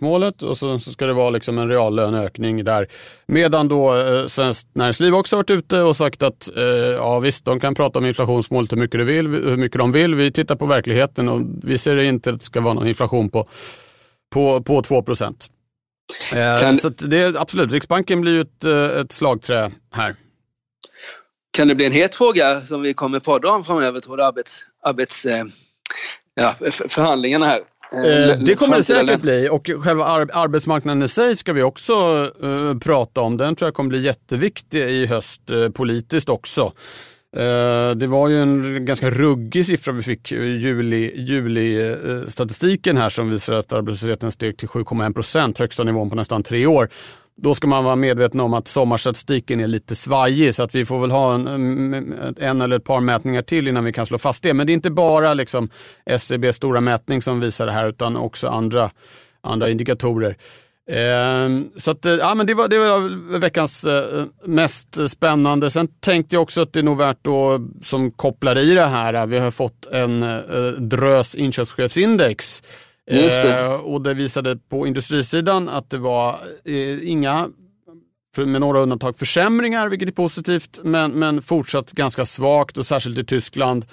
målet 0.00 0.42
och 0.42 0.56
så, 0.56 0.78
så 0.78 0.92
ska 0.92 1.06
det 1.06 1.12
vara 1.12 1.30
liksom 1.30 1.58
en 1.58 1.68
reallöneökning 1.68 2.64
där. 2.64 2.86
Medan 3.26 3.68
då 3.68 3.96
eh, 3.98 4.26
Svenskt 4.26 4.68
Näringsliv 4.74 5.14
också 5.14 5.36
varit 5.36 5.50
ute 5.50 5.80
och 5.80 5.96
sagt 5.96 6.22
att 6.22 6.56
eh, 6.56 6.62
ja 6.64 7.18
visst, 7.18 7.44
de 7.44 7.60
kan 7.60 7.74
prata 7.74 7.98
om 7.98 8.06
inflationsmålet 8.06 8.72
hur 8.72 8.76
mycket, 8.76 9.00
de 9.00 9.04
vill, 9.04 9.26
hur 9.28 9.56
mycket 9.56 9.78
de 9.78 9.92
vill. 9.92 10.14
Vi 10.14 10.32
tittar 10.32 10.56
på 10.56 10.66
verkligheten 10.66 11.28
och 11.28 11.40
vi 11.64 11.78
ser 11.78 11.96
inte 11.98 12.30
att 12.30 12.38
det 12.38 12.44
ska 12.44 12.60
vara 12.60 12.74
någon 12.74 12.88
inflation 12.88 13.30
på, 13.30 13.48
på, 14.34 14.62
på 14.62 14.82
2 14.82 15.02
procent. 15.02 15.46
Eh, 16.32 16.60
Kan- 16.60 16.76
Så 16.76 16.88
det 16.88 17.18
är 17.22 17.40
absolut, 17.40 17.72
Riksbanken 17.72 18.20
blir 18.20 18.32
ju 18.32 18.40
ett, 18.40 18.64
eh, 18.64 19.00
ett 19.00 19.12
slagträ 19.12 19.70
här. 19.92 20.16
kan 21.50 21.68
det 21.68 21.74
bli 21.74 21.86
en 21.86 21.92
het 21.92 22.14
fråga 22.14 22.60
som 22.60 22.82
vi 22.82 22.94
kommer 22.94 23.20
podda 23.20 23.50
om 23.50 23.64
framöver, 23.64 24.00
tror 24.00 24.16
du, 24.16 24.22
arbets, 24.22 24.60
arbets, 24.84 25.26
eh, 25.26 25.44
ja, 26.34 26.54
förhandlingarna 26.88 27.46
här? 27.46 27.60
Eh, 27.92 28.38
det 28.38 28.54
kommer 28.54 28.76
det 28.76 28.82
säkert 28.82 29.20
bli 29.20 29.48
och 29.50 29.70
själva 29.80 30.04
ar 30.04 30.28
arbetsmarknaden 30.32 31.02
i 31.02 31.08
sig 31.08 31.36
ska 31.36 31.52
vi 31.52 31.62
också 31.62 31.92
uh, 32.44 32.78
prata 32.78 33.20
om. 33.20 33.36
Den 33.36 33.56
tror 33.56 33.66
jag 33.66 33.74
kommer 33.74 33.88
bli 33.88 34.02
jätteviktig 34.02 34.82
i 34.82 35.06
höst 35.06 35.42
politiskt 35.74 36.28
också. 36.28 36.72
Det 37.96 38.06
var 38.06 38.28
ju 38.28 38.42
en 38.42 38.84
ganska 38.84 39.10
ruggig 39.10 39.66
siffra 39.66 39.92
vi 39.92 40.02
fick 40.02 40.32
juli, 40.32 41.12
juli 41.16 41.96
statistiken 42.28 42.96
här 42.96 43.08
som 43.08 43.30
visar 43.30 43.54
att 43.54 43.72
arbetslösheten 43.72 44.30
steg 44.30 44.56
till 44.56 44.68
7,1 44.68 45.14
procent, 45.14 45.58
högsta 45.58 45.84
nivån 45.84 46.10
på 46.10 46.16
nästan 46.16 46.42
tre 46.42 46.66
år. 46.66 46.88
Då 47.42 47.54
ska 47.54 47.66
man 47.66 47.84
vara 47.84 47.96
medveten 47.96 48.40
om 48.40 48.54
att 48.54 48.68
sommarstatistiken 48.68 49.60
är 49.60 49.66
lite 49.66 49.94
svajig 49.94 50.54
så 50.54 50.62
att 50.62 50.74
vi 50.74 50.84
får 50.84 51.00
väl 51.00 51.10
ha 51.10 51.34
en, 51.34 51.48
mm, 51.48 51.94
mm, 51.94 52.34
en 52.38 52.60
eller 52.60 52.76
ett 52.76 52.84
par 52.84 53.00
mätningar 53.00 53.42
till 53.42 53.68
innan 53.68 53.84
vi 53.84 53.92
kan 53.92 54.06
slå 54.06 54.18
fast 54.18 54.42
det. 54.42 54.54
Men 54.54 54.66
det 54.66 54.72
är 54.72 54.74
inte 54.74 54.90
bara 54.90 55.34
liksom 55.34 55.68
SCBs 56.06 56.56
stora 56.56 56.80
mätning 56.80 57.22
som 57.22 57.40
visar 57.40 57.66
det 57.66 57.72
här 57.72 57.88
utan 57.88 58.16
också 58.16 58.48
andra, 58.48 58.90
andra 59.40 59.70
indikatorer. 59.70 60.36
Eh, 60.90 61.48
så 61.76 61.90
att, 61.90 62.06
eh, 62.06 62.12
ja, 62.12 62.34
men 62.34 62.46
det, 62.46 62.54
var, 62.54 62.68
det 62.68 62.78
var 62.78 63.38
veckans 63.38 63.84
eh, 63.84 64.24
mest 64.44 65.10
spännande. 65.10 65.70
Sen 65.70 65.88
tänkte 66.00 66.36
jag 66.36 66.42
också 66.42 66.62
att 66.62 66.72
det 66.72 66.80
är 66.80 66.84
nog 66.84 66.98
värt 66.98 67.26
att, 67.26 67.86
som 67.86 68.10
kopplar 68.10 68.58
i 68.58 68.74
det 68.74 68.86
här, 68.86 69.26
vi 69.26 69.38
har 69.38 69.50
fått 69.50 69.86
en 69.86 70.22
eh, 70.22 70.66
drös 70.78 71.34
inköpschefsindex 71.34 72.62
Just 73.10 73.42
det. 73.42 73.60
Eh, 73.60 73.74
och 73.74 74.02
det 74.02 74.14
visade 74.14 74.56
på 74.56 74.86
industrisidan 74.86 75.68
att 75.68 75.90
det 75.90 75.98
var 75.98 76.38
eh, 76.64 77.10
inga, 77.10 77.48
med 78.36 78.60
några 78.60 78.80
undantag, 78.80 79.18
försämringar, 79.18 79.88
vilket 79.88 80.08
är 80.08 80.12
positivt, 80.12 80.80
men, 80.82 81.12
men 81.12 81.42
fortsatt 81.42 81.92
ganska 81.92 82.24
svagt 82.24 82.78
och 82.78 82.86
särskilt 82.86 83.18
i 83.18 83.24
Tyskland. 83.24 83.84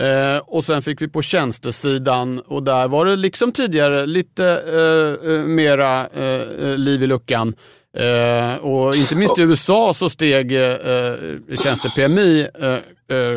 Eh, 0.00 0.38
och 0.38 0.64
sen 0.64 0.82
fick 0.82 1.02
vi 1.02 1.08
på 1.08 1.22
tjänstesidan 1.22 2.38
och 2.38 2.62
där 2.62 2.88
var 2.88 3.06
det 3.06 3.16
liksom 3.16 3.52
tidigare 3.52 4.06
lite 4.06 4.44
eh, 4.66 5.32
eh 5.32 5.40
mera 5.40 6.06
eh, 6.06 6.24
eh, 6.24 6.76
liv 6.76 7.02
i 7.02 7.06
luckan. 7.06 7.54
Eh, 7.96 8.56
och 8.56 8.94
inte 8.94 9.16
minst 9.16 9.38
i 9.38 9.42
USA 9.42 9.94
så 9.94 10.08
steg 10.08 10.52
eh, 10.52 10.62
eh 10.62 11.14
tjänste-PMI 11.62 12.48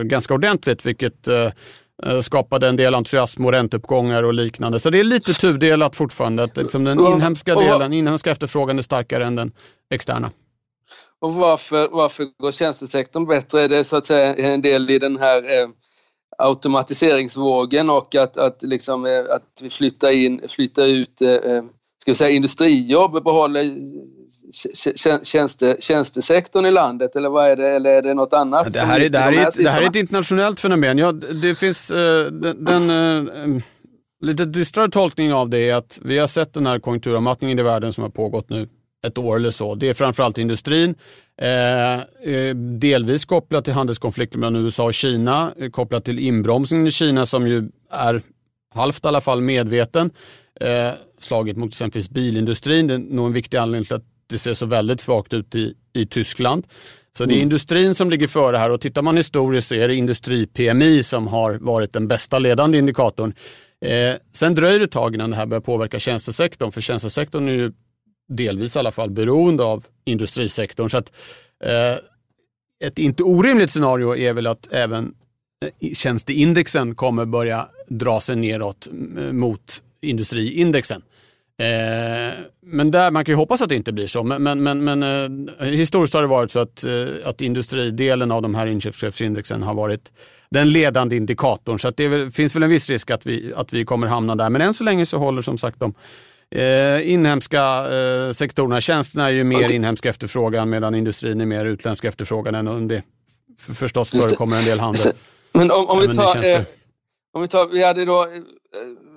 ganska 0.03 0.33
ordentligt, 0.33 0.85
vilket 0.85 1.27
Eh, 1.27 1.51
skapade 2.21 2.67
en 2.67 2.75
del 2.75 2.95
entusiasm 2.95 3.45
och 3.45 3.51
ränteuppgångar 3.51 4.23
och 4.23 4.33
liknande. 4.33 4.79
Så 4.79 4.89
det 4.89 4.99
är 4.99 5.03
lite 5.03 5.33
tudelat 5.33 5.95
fortfarande. 5.95 6.43
Att 6.43 6.57
liksom 6.57 6.83
den 6.83 6.99
inhemska 6.99 7.55
delen, 7.55 7.93
inhemska 7.93 8.31
efterfrågan 8.31 8.77
är 8.77 8.81
starkare 8.81 9.25
än 9.25 9.35
den 9.35 9.51
externa. 9.89 10.31
Och 11.21 11.33
varför, 11.33 11.87
varför 11.91 12.25
går 12.39 12.51
tjänstesektorn 12.51 13.25
bättre? 13.25 13.61
Är 13.61 13.69
det 13.69 13.83
så 13.83 13.97
att 13.97 14.05
säga 14.05 14.35
en 14.35 14.61
del 14.61 14.89
i 14.89 14.99
den 14.99 15.17
här 15.17 15.61
eh, 15.61 15.69
automatiseringsvågen 16.37 17.89
och 17.89 18.15
att, 18.15 18.37
att, 18.37 18.63
liksom, 18.63 19.05
eh, 19.05 19.19
att 19.35 19.59
vi 19.61 19.69
flyttar, 19.69 20.11
in, 20.11 20.41
flyttar 20.47 20.87
ut 20.87 21.21
eh, 21.21 21.29
eh 21.29 21.63
ska 22.01 22.11
vi 22.11 22.15
säga, 22.15 22.29
industrijobb, 22.29 23.23
behåller 23.23 23.65
tjänste, 25.23 25.77
tjänstesektorn 25.79 26.65
i 26.65 26.71
landet 26.71 27.15
eller 27.15 27.29
vad 27.29 27.51
är 27.51 27.55
det? 27.55 27.69
Eller 27.69 27.89
är 27.89 28.01
det 28.01 28.13
något 28.13 28.33
annat? 28.33 28.73
Det 28.73 28.79
här, 28.79 28.99
är, 28.99 29.09
det 29.09 29.19
här, 29.19 29.33
är, 29.33 29.47
ett, 29.47 29.57
det 29.57 29.69
här 29.69 29.81
är 29.81 29.87
ett 29.87 29.95
internationellt 29.95 30.59
fenomen. 30.59 30.97
Ja, 30.97 31.11
det 31.11 31.55
finns 31.55 31.91
uh, 31.91 31.97
den, 32.25 32.65
den 32.65 32.89
uh, 32.89 33.61
lite 34.21 34.45
dystrare 34.45 34.89
tolkning 34.89 35.33
av 35.33 35.49
det 35.49 35.69
är 35.69 35.75
att 35.75 35.99
vi 36.03 36.17
har 36.17 36.27
sett 36.27 36.53
den 36.53 36.65
här 36.65 36.79
konjunkturavmattningen 36.79 37.59
i 37.59 37.63
världen 37.63 37.93
som 37.93 38.03
har 38.03 38.11
pågått 38.11 38.49
nu 38.49 38.67
ett 39.07 39.17
år 39.17 39.35
eller 39.35 39.51
så. 39.51 39.75
Det 39.75 39.89
är 39.89 39.93
framförallt 39.93 40.37
industrin. 40.37 40.95
Eh, 41.41 42.55
delvis 42.55 43.25
kopplat 43.25 43.65
till 43.65 43.73
handelskonflikten 43.73 44.39
mellan 44.39 44.55
USA 44.55 44.83
och 44.83 44.93
Kina, 44.93 45.51
kopplat 45.71 46.05
till 46.05 46.19
inbromsningen 46.19 46.87
i 46.87 46.91
Kina 46.91 47.25
som 47.25 47.47
ju 47.47 47.69
är 47.91 48.21
halvt 48.75 49.05
i 49.05 49.07
alla 49.07 49.21
fall 49.21 49.41
medveten. 49.41 50.11
Eh, 50.61 50.91
slaget 51.19 51.57
mot 51.57 51.69
exempelvis 51.69 52.09
bilindustrin, 52.09 52.87
det 52.87 52.93
är 52.93 52.99
nog 52.99 53.25
en 53.25 53.33
viktig 53.33 53.57
anledning 53.57 53.85
till 53.85 53.95
att 53.95 54.05
det 54.29 54.37
ser 54.37 54.53
så 54.53 54.65
väldigt 54.65 55.01
svagt 55.01 55.33
ut 55.33 55.55
i, 55.55 55.73
i 55.93 56.05
Tyskland. 56.05 56.67
Så 57.17 57.25
det 57.25 57.31
är 57.31 57.35
mm. 57.35 57.43
industrin 57.43 57.95
som 57.95 58.09
ligger 58.09 58.27
före 58.27 58.57
här 58.57 58.69
och 58.69 58.81
tittar 58.81 59.01
man 59.01 59.17
historiskt 59.17 59.67
så 59.67 59.75
är 59.75 59.87
det 59.87 59.95
industri-PMI 59.95 61.03
som 61.03 61.27
har 61.27 61.53
varit 61.53 61.93
den 61.93 62.07
bästa 62.07 62.39
ledande 62.39 62.77
indikatorn. 62.77 63.33
Eh, 63.85 64.15
sen 64.33 64.55
dröjer 64.55 64.79
det 64.79 64.85
ett 64.85 64.91
tag 64.91 65.15
innan 65.15 65.29
det 65.29 65.35
här 65.35 65.45
börjar 65.45 65.61
påverka 65.61 65.99
tjänstesektorn, 65.99 66.71
för 66.71 66.81
tjänstesektorn 66.81 67.47
är 67.47 67.53
ju 67.53 67.71
delvis 68.29 68.75
i 68.75 68.79
alla 68.79 68.91
fall 68.91 69.09
beroende 69.09 69.63
av 69.63 69.85
industrisektorn. 70.05 70.89
Så 70.89 70.97
att, 70.97 71.11
eh, 71.63 71.95
ett 72.87 72.99
inte 72.99 73.23
orimligt 73.23 73.71
scenario 73.71 74.17
är 74.17 74.33
väl 74.33 74.47
att 74.47 74.67
även 74.71 75.13
tjänsteindexen 75.93 76.95
kommer 76.95 77.25
börja 77.25 77.67
dra 77.87 78.19
sig 78.19 78.35
neråt 78.35 78.87
mot 79.31 79.83
industriindexen. 80.01 81.01
Eh, 81.61 82.33
men 82.65 82.91
där, 82.91 83.11
man 83.11 83.25
kan 83.25 83.31
ju 83.33 83.37
hoppas 83.37 83.61
att 83.61 83.69
det 83.69 83.75
inte 83.75 83.91
blir 83.91 84.07
så, 84.07 84.23
men, 84.23 84.63
men, 84.63 84.83
men, 84.83 85.03
eh, 85.59 85.67
historiskt 85.67 86.13
har 86.13 86.21
det 86.21 86.27
varit 86.27 86.51
så 86.51 86.59
att, 86.59 86.83
eh, 86.83 86.93
att 87.25 87.41
industridelen 87.41 88.31
av 88.31 88.41
de 88.41 88.55
här 88.55 88.67
inköpschefsindexen 88.67 89.63
har 89.63 89.73
varit 89.73 90.11
den 90.49 90.69
ledande 90.69 91.15
indikatorn. 91.15 91.79
Så 91.79 91.91
det 91.91 92.35
finns 92.35 92.55
väl 92.55 92.63
en 92.63 92.69
viss 92.69 92.89
risk 92.89 93.11
att 93.11 93.25
vi, 93.25 93.53
att 93.55 93.73
vi 93.73 93.85
kommer 93.85 94.07
hamna 94.07 94.35
där. 94.35 94.49
Men 94.49 94.61
än 94.61 94.73
så 94.73 94.83
länge 94.83 95.05
så 95.05 95.17
håller 95.17 95.41
som 95.41 95.57
sagt 95.57 95.79
de 95.79 95.93
eh, 96.55 97.11
inhemska 97.11 97.63
eh, 97.93 98.31
sektorerna, 98.31 98.81
tjänsterna 98.81 99.27
är 99.27 99.33
ju 99.33 99.43
mer 99.43 99.73
inhemsk 99.73 100.05
efterfrågan 100.05 100.69
medan 100.69 100.95
industrin 100.95 101.41
är 101.41 101.45
mer 101.45 101.65
utländsk 101.65 102.03
efterfrågan 102.03 102.55
än 102.55 102.67
om 102.67 102.87
det 102.87 103.03
förstås 103.73 104.11
förekommer 104.11 104.57
en 104.57 104.65
del 104.65 104.79
handel. 104.79 105.13
Men 105.53 105.71
om, 105.71 105.89
om 105.89 105.99
vi 105.99 106.13
tar, 106.13 106.49
eh, 106.49 106.61
om 107.33 107.41
vi 107.41 107.47
tar, 107.47 107.67
vi 107.67 107.83
hade 107.83 108.05
då 108.05 108.27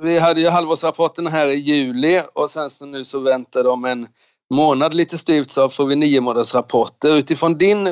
vi 0.02 0.18
hade 0.18 0.40
ju 0.40 0.48
halvårsrapporten 0.48 1.26
här 1.26 1.48
i 1.48 1.54
juli 1.54 2.22
och 2.32 2.50
sen 2.50 2.70
så 2.70 2.86
nu 2.86 3.04
så 3.04 3.18
väntar 3.18 3.64
de 3.64 3.84
en 3.84 4.06
månad 4.50 4.94
lite 4.94 5.18
styvt 5.18 5.50
så 5.50 5.68
får 5.68 5.86
vi 5.86 5.96
nio 5.96 6.20
månadersrapporter. 6.20 7.16
Utifrån 7.16 7.58
din, 7.58 7.88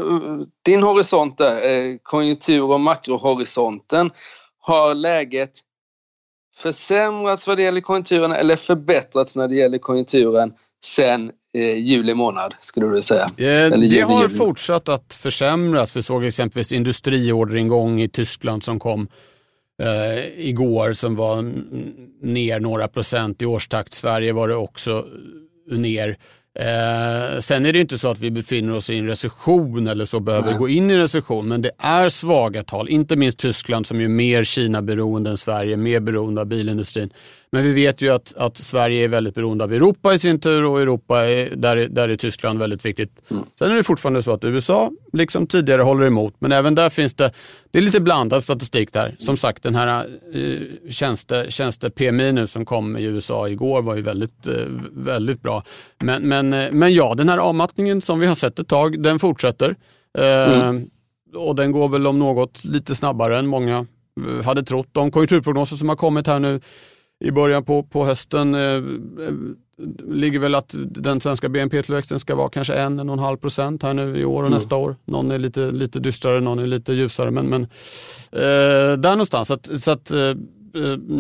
din 0.65 0.83
horisont 0.83 1.39
där, 1.39 1.69
eh, 1.69 1.97
konjunktur 2.03 2.71
och 2.71 2.81
makrohorisonten, 2.81 4.11
har 4.59 4.95
läget 4.95 5.51
försämrats 6.57 7.47
vad 7.47 7.57
det 7.57 7.63
gäller 7.63 7.81
konjunkturen 7.81 8.33
eller 8.33 8.57
förbättrats 8.57 9.37
när 9.37 9.49
det 9.49 9.55
gäller 9.55 9.79
konjunkturen 9.79 10.53
sen 10.85 11.33
eh, 11.59 11.77
juli 11.77 12.15
månad, 12.15 12.55
skulle 12.59 12.87
du 12.87 13.03
säga? 13.03 13.25
Eh, 13.25 13.79
det 13.79 14.01
har 14.01 14.23
juli. 14.23 14.37
fortsatt 14.37 14.89
att 14.89 15.15
försämras. 15.15 15.97
Vi 15.97 16.03
såg 16.03 16.25
exempelvis 16.25 16.73
industriorderingång 16.73 18.01
i 18.01 18.09
Tyskland 18.09 18.65
som 18.65 18.79
kom 18.79 19.09
eh, 19.83 20.47
igår 20.49 20.93
som 20.93 21.17
var 21.17 21.53
ner 22.23 22.61
några 22.61 22.89
procent 22.89 23.43
i 23.43 23.47
årstakt. 23.47 23.95
Sverige 23.95 24.33
var 24.33 24.49
det 24.49 24.57
också 24.57 25.07
ner. 25.71 26.19
Eh, 26.59 27.39
sen 27.39 27.67
är 27.67 27.73
det 27.73 27.81
inte 27.81 27.99
så 27.99 28.11
att 28.11 28.21
vi 28.21 28.31
befinner 28.31 28.75
oss 28.75 28.91
i 28.91 28.99
en 28.99 29.07
recession 29.07 29.87
eller 29.87 30.05
så 30.05 30.21
behöver 30.21 30.51
Nej. 30.51 30.59
gå 30.59 30.69
in 30.69 30.91
i 30.91 30.99
recession, 30.99 31.49
men 31.49 31.63
det 31.63 31.71
är 31.79 32.09
svaga 32.09 32.65
tal. 32.65 32.89
Inte 32.89 33.17
minst 33.17 33.39
Tyskland 33.39 33.87
som 33.87 34.01
är 34.01 34.09
mer 34.09 34.45
Kina-beroende 34.45 35.31
än 35.31 35.37
Sverige, 35.37 35.77
mer 35.77 36.01
beroende 36.01 36.41
av 36.41 36.47
bilindustrin. 36.47 37.11
Men 37.55 37.65
vi 37.65 37.73
vet 37.73 38.03
ju 38.03 38.15
att, 38.15 38.35
att 38.37 38.57
Sverige 38.57 39.05
är 39.05 39.09
väldigt 39.09 39.35
beroende 39.35 39.65
av 39.65 39.73
Europa 39.73 40.15
i 40.15 40.19
sin 40.19 40.41
tur 40.41 40.65
och 40.65 40.81
Europa 40.81 41.25
är, 41.25 41.57
där, 41.57 41.77
där 41.77 42.09
är 42.09 42.17
Tyskland 42.17 42.59
väldigt 42.59 42.85
viktigt. 42.85 43.31
Mm. 43.31 43.45
Sen 43.59 43.71
är 43.71 43.75
det 43.75 43.83
fortfarande 43.83 44.23
så 44.23 44.33
att 44.33 44.45
USA, 44.45 44.91
liksom 45.13 45.47
tidigare, 45.47 45.83
håller 45.83 46.07
emot. 46.07 46.35
Men 46.39 46.53
även 46.53 46.75
där 46.75 46.91
finns 46.91 47.15
det, 47.15 47.33
det 47.71 47.79
är 47.79 47.83
lite 47.83 48.01
blandad 48.01 48.43
statistik 48.43 48.93
där. 48.93 49.17
Som 49.19 49.37
sagt, 49.37 49.63
den 49.63 49.75
här 49.75 50.07
eh, 50.35 50.91
tjänste, 50.91 51.47
tjänste-PMI 51.49 52.33
nu 52.33 52.47
som 52.47 52.65
kom 52.65 52.97
i 52.97 53.05
USA 53.05 53.49
igår 53.49 53.83
var 53.83 53.97
ju 53.97 54.03
väldigt, 54.03 54.49
eh, 54.49 54.55
väldigt 54.93 55.43
bra. 55.43 55.65
Men, 55.99 56.29
men, 56.29 56.53
eh, 56.53 56.73
men 56.73 56.95
ja, 56.95 57.15
den 57.15 57.29
här 57.29 57.39
avmattningen 57.39 58.01
som 58.01 58.21
vi 58.21 58.27
har 58.27 58.35
sett 58.35 58.59
ett 58.59 58.69
tag, 58.69 59.03
den 59.03 59.19
fortsätter. 59.19 59.77
Eh, 60.19 60.55
mm. 60.69 60.91
Och 61.35 61.57
den 61.57 61.73
går 61.73 61.89
väl 61.89 62.07
om 62.07 62.19
något 62.19 62.65
lite 62.65 62.95
snabbare 62.95 63.39
än 63.39 63.47
många 63.47 63.87
eh, 64.39 64.45
hade 64.45 64.63
trott. 64.63 64.89
De 64.93 65.11
konjunkturprognoser 65.11 65.77
som 65.77 65.89
har 65.89 65.97
kommit 65.97 66.27
här 66.27 66.39
nu 66.39 66.61
i 67.23 67.31
början 67.31 67.65
på, 67.65 67.83
på 67.83 68.05
hösten 68.05 68.55
eh, 68.55 68.83
ligger 70.09 70.39
väl 70.39 70.55
att 70.55 70.75
den 70.79 71.21
svenska 71.21 71.49
BNP-tillväxten 71.49 72.19
ska 72.19 72.35
vara 72.35 72.49
kanske 72.49 72.75
en, 72.75 73.01
en 73.01 73.09
och 73.09 73.13
en 73.13 73.19
halv 73.19 73.37
procent 73.37 73.83
här 73.83 73.95
nu 73.95 74.17
i 74.17 74.25
år 74.25 74.43
och 74.43 74.47
mm. 74.47 74.53
nästa 74.53 74.77
år. 74.77 74.97
Någon 75.05 75.31
är 75.31 75.39
lite, 75.39 75.71
lite 75.71 76.01
dystrare, 76.01 76.41
någon 76.41 76.59
är 76.59 76.67
lite 76.67 76.93
ljusare, 76.93 77.31
men, 77.31 77.47
men 77.47 77.63
eh, 78.33 78.99
där 78.99 79.11
någonstans. 79.11 79.49
Så 79.49 79.55
att, 79.55 79.81
så 79.83 79.91
att 79.91 80.11
eh, 80.11 80.35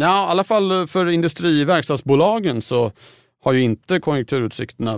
ja, 0.01 0.27
i 0.27 0.31
alla 0.31 0.45
fall 0.45 0.87
för 0.87 1.09
industri 1.09 1.65
verkstadsbolagen 1.65 2.63
så 2.63 2.93
har 3.45 3.53
ju 3.53 3.63
inte 3.63 4.01
konjunkturutsikterna 4.01 4.95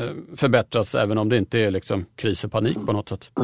eh, 0.00 0.36
förbättrats 0.36 0.94
även 0.94 1.18
om 1.18 1.28
det 1.28 1.38
inte 1.38 1.58
är 1.60 1.70
liksom 1.70 2.04
kris 2.16 2.44
och 2.44 2.52
panik 2.52 2.78
på 2.86 2.92
något 2.92 3.08
sätt. 3.08 3.30
Det 3.34 3.42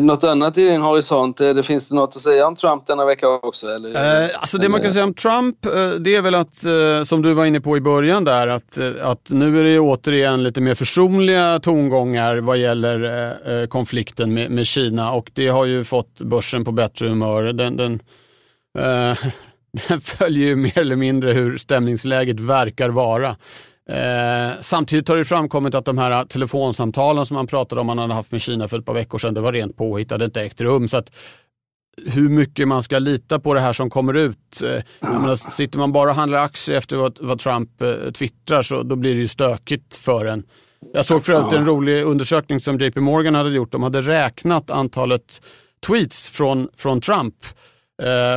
något 0.00 0.24
annat 0.24 0.58
i 0.58 0.64
din 0.64 0.80
horisont? 0.80 1.36
Det 1.36 1.62
finns 1.62 1.88
det 1.88 1.94
något 1.94 2.08
att 2.08 2.22
säga 2.22 2.46
om 2.46 2.56
Trump 2.56 2.86
denna 2.86 3.04
vecka 3.04 3.28
också? 3.28 3.68
Eller? 3.68 4.22
Eh, 4.24 4.30
alltså 4.34 4.58
det 4.58 4.68
man 4.68 4.82
kan 4.82 4.92
säga 4.92 5.04
om 5.04 5.14
Trump, 5.14 5.66
eh, 5.66 5.90
det 5.90 6.14
är 6.14 6.22
väl 6.22 6.34
att, 6.34 6.64
eh, 6.64 7.02
som 7.04 7.22
du 7.22 7.34
var 7.34 7.44
inne 7.46 7.60
på 7.60 7.76
i 7.76 7.80
början 7.80 8.24
där, 8.24 8.46
att, 8.46 8.78
eh, 8.78 8.92
att 9.02 9.30
nu 9.32 9.58
är 9.58 9.64
det 9.64 9.78
återigen 9.78 10.42
lite 10.42 10.60
mer 10.60 10.74
försonliga 10.74 11.60
tongångar 11.62 12.36
vad 12.36 12.58
gäller 12.58 13.04
eh, 13.04 13.54
eh, 13.54 13.66
konflikten 13.66 14.34
med, 14.34 14.50
med, 14.50 14.66
Kina 14.66 15.12
och 15.12 15.30
det 15.34 15.48
har 15.48 15.66
ju 15.66 15.84
fått 15.84 16.20
börsen 16.20 16.64
på 16.64 16.72
bättre 16.72 17.08
humör. 17.08 17.42
Den, 17.42 17.76
den, 17.76 18.00
den 19.88 20.00
följer 20.00 20.46
ju 20.46 20.56
mer 20.56 20.78
eller 20.78 20.96
mindre 20.96 21.32
hur 21.32 21.56
stämningsläget 21.56 22.40
verkar 22.40 22.88
vara. 22.88 23.36
Eh, 23.90 24.60
samtidigt 24.60 25.08
har 25.08 25.16
det 25.16 25.24
framkommit 25.24 25.74
att 25.74 25.84
de 25.84 25.98
här 25.98 26.24
telefonsamtalen 26.24 27.26
som 27.26 27.34
man 27.34 27.46
pratade 27.46 27.80
om 27.80 27.86
man 27.86 27.98
hade 27.98 28.14
haft 28.14 28.32
med 28.32 28.40
Kina 28.40 28.68
för 28.68 28.78
ett 28.78 28.86
par 28.86 28.94
veckor 28.94 29.18
sedan, 29.18 29.34
det 29.34 29.40
var 29.40 29.52
rent 29.52 29.76
påhitt, 29.76 30.10
hade 30.10 30.24
inte 30.24 30.42
ägt 30.42 30.60
rum. 30.60 30.88
Så 30.88 30.96
att, 30.96 31.10
hur 32.06 32.28
mycket 32.28 32.68
man 32.68 32.82
ska 32.82 32.98
lita 32.98 33.40
på 33.40 33.54
det 33.54 33.60
här 33.60 33.72
som 33.72 33.90
kommer 33.90 34.14
ut. 34.14 34.62
Eh, 34.62 34.82
menar, 35.00 35.34
sitter 35.34 35.78
man 35.78 35.92
bara 35.92 36.10
och 36.10 36.16
handlar 36.16 36.44
aktier 36.44 36.76
efter 36.76 36.96
vad, 36.96 37.18
vad 37.20 37.38
Trump 37.38 37.82
eh, 37.82 38.10
twittrar 38.10 38.62
så 38.62 38.82
då 38.82 38.96
blir 38.96 39.14
det 39.14 39.20
ju 39.20 39.28
stökigt 39.28 39.96
för 39.96 40.26
en. 40.26 40.44
Jag 40.92 41.04
såg 41.04 41.24
förut 41.24 41.52
en 41.52 41.66
rolig 41.66 42.02
undersökning 42.02 42.60
som 42.60 42.78
JP 42.78 43.00
Morgan 43.00 43.34
hade 43.34 43.50
gjort. 43.50 43.72
De 43.72 43.82
hade 43.82 44.00
räknat 44.00 44.70
antalet 44.70 45.42
tweets 45.86 46.30
från, 46.30 46.68
från 46.76 47.00
Trump 47.00 47.34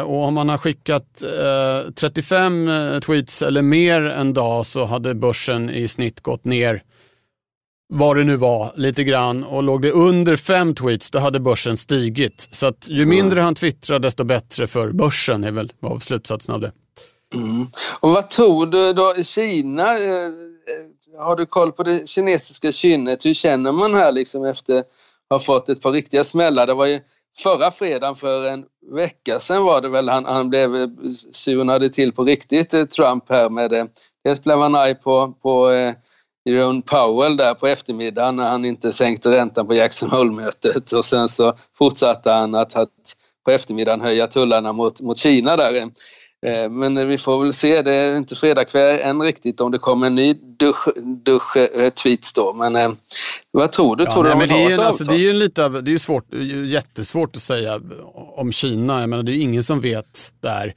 och 0.05 0.23
om 0.23 0.33
man 0.33 0.49
har 0.49 0.57
skickat 0.57 1.23
eh, 1.23 1.91
35 1.91 2.67
eh, 2.67 2.99
tweets 2.99 3.41
eller 3.41 3.61
mer 3.61 4.01
en 4.01 4.33
dag 4.33 4.65
så 4.65 4.85
hade 4.85 5.15
börsen 5.15 5.69
i 5.69 5.87
snitt 5.87 6.21
gått 6.21 6.45
ner 6.45 6.83
vad 7.89 8.17
det 8.17 8.23
nu 8.23 8.35
var, 8.35 8.71
lite 8.75 9.03
grann. 9.03 9.43
Och 9.43 9.63
låg 9.63 9.81
det 9.81 9.91
under 9.91 10.35
fem 10.35 10.75
tweets, 10.75 11.11
då 11.11 11.19
hade 11.19 11.39
börsen 11.39 11.77
stigit. 11.77 12.47
Så 12.51 12.67
att 12.67 12.89
ju 12.89 13.05
mindre 13.05 13.41
han 13.41 13.55
twittrar, 13.55 13.99
desto 13.99 14.23
bättre 14.23 14.67
för 14.67 14.91
börsen 14.91 15.43
är 15.43 15.51
väl 15.51 15.71
var 15.79 15.99
slutsatsen 15.99 16.55
av 16.55 16.61
det. 16.61 16.71
Mm. 17.33 17.67
Och 17.99 18.11
vad 18.11 18.29
tror 18.29 18.65
du 18.65 18.93
då 18.93 19.15
i 19.17 19.23
Kina? 19.23 19.99
Eh, 19.99 20.25
eh, 20.25 21.19
har 21.19 21.35
du 21.35 21.45
koll 21.45 21.71
på 21.71 21.83
det 21.83 22.09
kinesiska 22.09 22.71
kynnet? 22.71 23.25
Hur 23.25 23.33
känner 23.33 23.71
man 23.71 23.93
här 23.93 24.11
liksom 24.11 24.45
efter 24.45 24.79
att 24.79 24.85
ha 25.29 25.39
fått 25.39 25.69
ett 25.69 25.81
par 25.81 25.91
riktiga 25.91 26.23
smällar? 26.23 26.67
Det 26.67 26.73
var 26.73 26.85
ju 26.85 26.99
förra 27.37 27.71
fredagen 27.71 28.15
för 28.15 28.47
en 28.47 28.65
vecka 28.91 29.39
sedan 29.39 29.63
var 29.63 29.81
det 29.81 29.89
väl 29.89 30.09
han, 30.09 30.25
han 30.25 30.49
blev 30.49 30.75
eh, 30.75 30.87
surnade 31.31 31.89
till 31.89 32.13
på 32.13 32.23
riktigt, 32.23 32.73
eh, 32.73 32.85
Trump 32.85 33.23
här 33.29 33.49
med 33.49 33.69
det. 33.69 33.87
Dels 34.23 34.43
blev 34.43 34.59
han 34.59 34.75
arg 34.75 34.95
på, 34.95 35.33
på 35.41 35.71
eh, 35.71 35.93
Jerome 36.45 36.81
Powell 36.81 37.37
där 37.37 37.53
på 37.53 37.67
eftermiddagen 37.67 38.35
när 38.35 38.49
han 38.49 38.65
inte 38.65 38.93
sänkte 38.93 39.31
räntan 39.31 39.67
på 39.67 39.73
Jackson 39.73 40.09
Hole-mötet 40.09 40.91
och 40.91 41.05
sen 41.05 41.27
så 41.27 41.53
fortsatte 41.77 42.31
han 42.31 42.55
att, 42.55 42.75
att 42.75 42.89
på 43.45 43.51
eftermiddagen 43.51 44.01
höja 44.01 44.27
tullarna 44.27 44.73
mot, 44.73 45.01
mot 45.01 45.17
Kina 45.17 45.57
där. 45.57 45.89
Eh, 46.45 46.69
men 46.69 47.07
vi 47.07 47.17
får 47.17 47.43
väl 47.43 47.53
se, 47.53 47.81
det 47.81 47.93
är 47.93 48.17
inte 48.17 48.35
fredagkväll 48.35 48.99
än 48.99 49.21
riktigt 49.21 49.61
om 49.61 49.71
det 49.71 49.79
kommer 49.79 50.07
en 50.07 50.15
ny 50.15 50.33
dusch, 50.33 50.87
dusch 51.25 51.57
äh, 51.57 51.89
tweets 51.89 52.33
då. 52.33 52.53
Men 52.53 52.75
äh, 52.75 52.91
vad 53.51 53.71
tror 53.71 53.95
du? 53.95 54.03
Ja, 54.03 54.11
tror 54.11 54.23
nej, 54.23 54.31
du 54.31 54.37
men 54.37 54.49
det, 54.49 54.73
är, 54.73 54.79
alltså, 54.79 55.03
det 55.03 55.15
är 55.15 55.19
ju 55.19 55.33
lite 55.33 55.69
det 55.69 55.93
är 55.93 55.97
svårt, 55.97 56.33
jättesvårt 56.65 57.35
att 57.35 57.41
säga 57.41 57.81
om 58.13 58.51
Kina. 58.51 58.99
Jag 58.99 59.09
menar, 59.09 59.23
det 59.23 59.31
är 59.31 59.41
ingen 59.41 59.63
som 59.63 59.81
vet 59.81 60.31
där. 60.41 60.73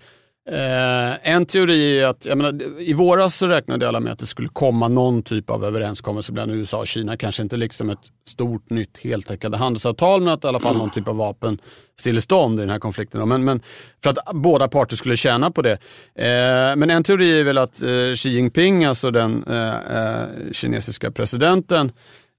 Eh, 0.50 1.32
en 1.32 1.46
teori 1.46 2.00
är 2.00 2.06
att, 2.06 2.26
jag 2.26 2.38
menar, 2.38 2.80
i 2.80 2.92
våras 2.92 3.36
så 3.36 3.46
räknade 3.46 3.88
alla 3.88 4.00
med 4.00 4.12
att 4.12 4.18
det 4.18 4.26
skulle 4.26 4.48
komma 4.48 4.88
någon 4.88 5.22
typ 5.22 5.50
av 5.50 5.64
överenskommelse 5.64 6.32
mellan 6.32 6.50
USA 6.50 6.78
och 6.78 6.86
Kina. 6.86 7.16
Kanske 7.16 7.42
inte 7.42 7.56
liksom 7.56 7.90
ett 7.90 7.98
stort 8.28 8.70
nytt 8.70 8.98
heltäckande 8.98 9.58
handelsavtal, 9.58 10.20
men 10.20 10.32
att 10.32 10.44
i 10.44 10.46
alla 10.46 10.58
fall 10.58 10.76
någon 10.76 10.90
typ 10.90 11.08
av 11.08 11.16
vapenstillestånd 11.16 12.58
i 12.58 12.62
den 12.62 12.70
här 12.70 12.78
konflikten. 12.78 13.28
Men, 13.28 13.44
men 13.44 13.62
för 14.02 14.10
att 14.10 14.18
båda 14.32 14.68
parter 14.68 14.96
skulle 14.96 15.16
tjäna 15.16 15.50
på 15.50 15.62
det. 15.62 15.72
Eh, 16.14 16.76
men 16.76 16.90
en 16.90 17.02
teori 17.02 17.40
är 17.40 17.44
väl 17.44 17.58
att 17.58 17.82
eh, 17.82 18.14
Xi 18.14 18.30
Jinping, 18.30 18.84
alltså 18.84 19.10
den 19.10 19.44
eh, 19.44 19.74
eh, 19.74 20.28
kinesiska 20.52 21.10
presidenten, 21.10 21.92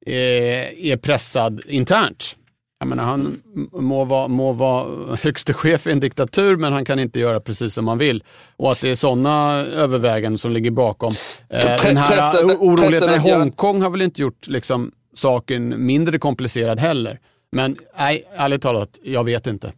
eh, 0.05 0.13
är 0.85 0.97
pressad 0.97 1.61
internt 1.67 2.37
jag 2.81 2.87
menar, 2.87 3.03
han 3.03 3.41
må 3.71 4.03
vara, 4.05 4.27
må 4.27 4.51
vara 4.53 5.15
högste 5.15 5.53
chef 5.53 5.87
i 5.87 5.91
en 5.91 5.99
diktatur 5.99 6.55
men 6.55 6.73
han 6.73 6.85
kan 6.85 6.99
inte 6.99 7.19
göra 7.19 7.39
precis 7.39 7.73
som 7.73 7.87
han 7.87 7.97
vill. 7.97 8.23
Och 8.57 8.71
att 8.71 8.81
det 8.81 8.89
är 8.89 8.95
sådana 8.95 9.59
överväganden 9.59 10.37
som 10.37 10.51
ligger 10.51 10.71
bakom. 10.71 11.11
Eh, 11.49 11.81
den 11.83 11.97
här 11.97 12.43
oroligheterna 12.45 13.15
i 13.15 13.19
Hongkong 13.19 13.81
har 13.81 13.89
väl 13.89 14.01
inte 14.01 14.21
gjort 14.21 14.47
liksom, 14.47 14.91
saken 15.13 15.85
mindre 15.85 16.19
komplicerad 16.19 16.79
heller. 16.79 17.19
Men 17.51 17.77
nej, 17.97 18.27
ärligt 18.35 18.61
talat, 18.61 18.99
jag 19.03 19.23
vet 19.23 19.47
inte. 19.47 19.73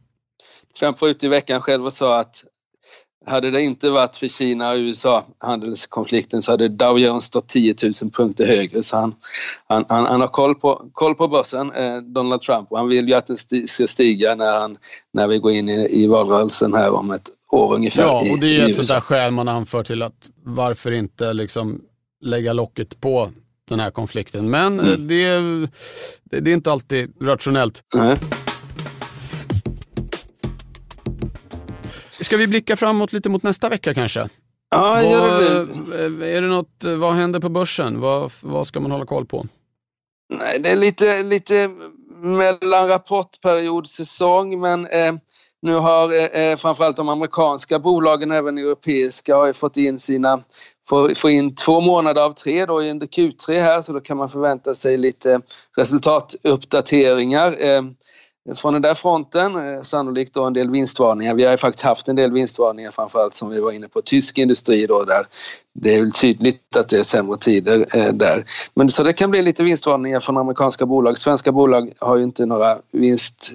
Trump 0.80 1.02
var 1.02 1.08
ute 1.08 1.26
i 1.26 1.30
veckan 1.30 1.62
själv 1.62 1.86
och 1.86 1.94
sa 1.94 2.20
att 2.20 2.44
hade 3.26 3.52
det 3.52 3.62
inte 3.62 3.90
varit 3.90 4.16
för 4.16 4.28
Kina 4.28 4.72
och 4.72 4.78
USA 4.78 5.26
handelskonflikten 5.38 6.42
så 6.42 6.52
hade 6.52 6.68
Dow 6.68 7.00
Jones 7.00 7.24
stått 7.24 7.48
10 7.48 7.76
000 7.84 8.12
punkter 8.12 8.48
högre. 8.48 8.84
Så 8.84 8.98
han, 8.98 9.16
han, 9.68 9.86
han, 9.90 10.06
han 10.06 10.22
har 10.22 10.28
koll 10.28 10.56
på, 10.56 10.86
koll 10.94 11.16
på 11.16 11.28
börsen, 11.28 11.72
eh, 11.72 11.98
Donald 11.98 12.42
Trump, 12.42 12.72
och 12.72 12.78
han 12.78 12.88
vill 12.88 13.08
ju 13.08 13.14
att 13.14 13.28
den 13.28 13.38
ska 13.68 13.88
stiga 13.88 14.36
när, 14.36 14.60
han, 14.60 14.78
när 15.14 15.28
vi 15.28 15.38
går 15.38 15.52
in 15.52 15.70
i, 15.70 16.04
i 16.04 16.08
valrörelsen 16.08 16.74
här 16.74 16.94
om 16.94 17.12
ett 17.12 17.30
år 17.52 17.76
ungefär. 17.76 18.04
Ja, 18.04 18.20
och 18.32 18.40
det 18.40 18.62
är 18.62 18.70
ett 18.70 18.76
sånt 18.76 18.88
där 18.88 19.00
skäl 19.00 19.32
man 19.32 19.48
anför 19.48 19.84
till 19.84 20.02
att 20.02 20.30
varför 20.44 20.92
inte 20.92 21.34
liksom 21.34 21.82
lägga 22.22 22.54
locket 22.54 23.02
på 23.02 23.32
den 23.70 23.80
här 23.80 23.92
konflikten. 23.92 24.50
Men 24.50 24.80
eh, 24.80 24.88
mm. 24.88 25.08
det, 25.08 25.40
det, 26.24 26.40
det, 26.40 26.52
är 26.52 26.54
inte 26.54 26.72
alltid 26.72 27.14
rationellt. 27.22 27.82
Nej. 27.96 28.18
Ska 32.34 32.38
vi 32.38 32.48
blicka 32.48 32.76
framåt 32.76 33.14
lite 33.14 33.30
mot 33.30 33.44
nästa 33.44 33.70
vecka 33.70 33.94
kanske? 33.94 34.30
Ja, 34.72 35.04
gör 35.04 35.42
det. 35.42 36.38
Är 36.38 36.42
det 36.42 36.48
något, 36.48 36.84
vad 36.98 37.14
händer 37.14 37.40
på 37.40 37.50
börsen? 37.50 38.02
Vad, 38.02 38.32
vad 38.42 38.68
ska 38.68 38.80
man 38.80 38.92
hålla 38.92 39.06
koll 39.06 39.26
på? 39.26 39.46
Nej, 40.34 40.60
det 40.60 40.70
är 40.70 40.76
lite, 40.76 41.24
lite 41.24 41.70
mellan 42.22 42.88
rapportperiod, 42.88 43.88
säsong, 43.88 44.60
men 44.60 44.88
eh, 44.88 45.14
nu 45.62 45.74
har 45.74 46.14
eh, 46.14 46.44
eh, 46.44 46.58
framförallt 46.58 46.98
de 46.98 47.10
amerikanska 47.10 47.80
bolagen, 47.80 48.32
även 48.32 48.58
europeiska, 48.58 49.36
har 49.36 49.54
fått 49.54 49.78
in 49.78 50.00
sina, 50.00 50.40
får, 50.90 51.16
får 51.16 51.32
in 51.32 51.56
två 51.56 51.82
månader 51.82 52.22
av 52.22 52.32
tre 52.32 52.66
då 52.66 52.82
under 52.82 53.08
Q3 53.08 53.60
här, 53.60 53.82
så 53.82 53.94
då 53.94 54.00
kan 54.00 54.18
man 54.18 54.30
förvänta 54.30 54.74
sig 54.74 54.98
lite 54.98 55.42
resultatuppdateringar. 55.78 57.56
Eh, 57.60 57.82
från 58.56 58.74
den 58.74 58.82
där 58.82 58.94
fronten. 58.94 59.56
Eh, 59.56 59.82
sannolikt 59.82 60.34
då 60.34 60.44
en 60.44 60.54
del 60.54 60.70
vinstvarningar. 60.70 61.36
Vi 61.36 61.44
har 61.44 61.52
ju 61.52 61.58
faktiskt 61.58 61.86
haft 61.86 62.08
en 62.08 62.16
del 62.16 62.32
vinstvarningar 62.32 62.92
framförallt 62.92 63.34
som 63.34 63.50
vi 63.50 63.60
var 63.60 63.72
inne 63.72 63.88
på 63.88 64.02
tysk 64.02 64.38
industri 64.38 64.86
då 64.86 65.04
där 65.04 65.26
det 65.76 65.96
är 65.96 66.00
väl 66.00 66.12
tydligt 66.12 66.76
att 66.76 66.90
det 66.90 66.98
är 66.98 67.04
sämre 67.04 67.38
tider 67.38 67.86
eh, 67.94 68.14
där. 68.14 68.44
Men 68.74 68.90
så 68.90 69.04
det 69.04 69.14
kan 69.14 69.32
bli 69.32 69.42
lite 69.42 69.64
vinstvarningar 69.64 70.20
från 70.20 70.38
amerikanska 70.38 70.86
bolag. 70.86 71.18
Svenska 71.18 71.52
bolag 71.52 71.94
har 72.00 72.18
ju 72.18 72.24
inte 72.24 72.46
några 72.46 72.78
vinst, 72.92 73.54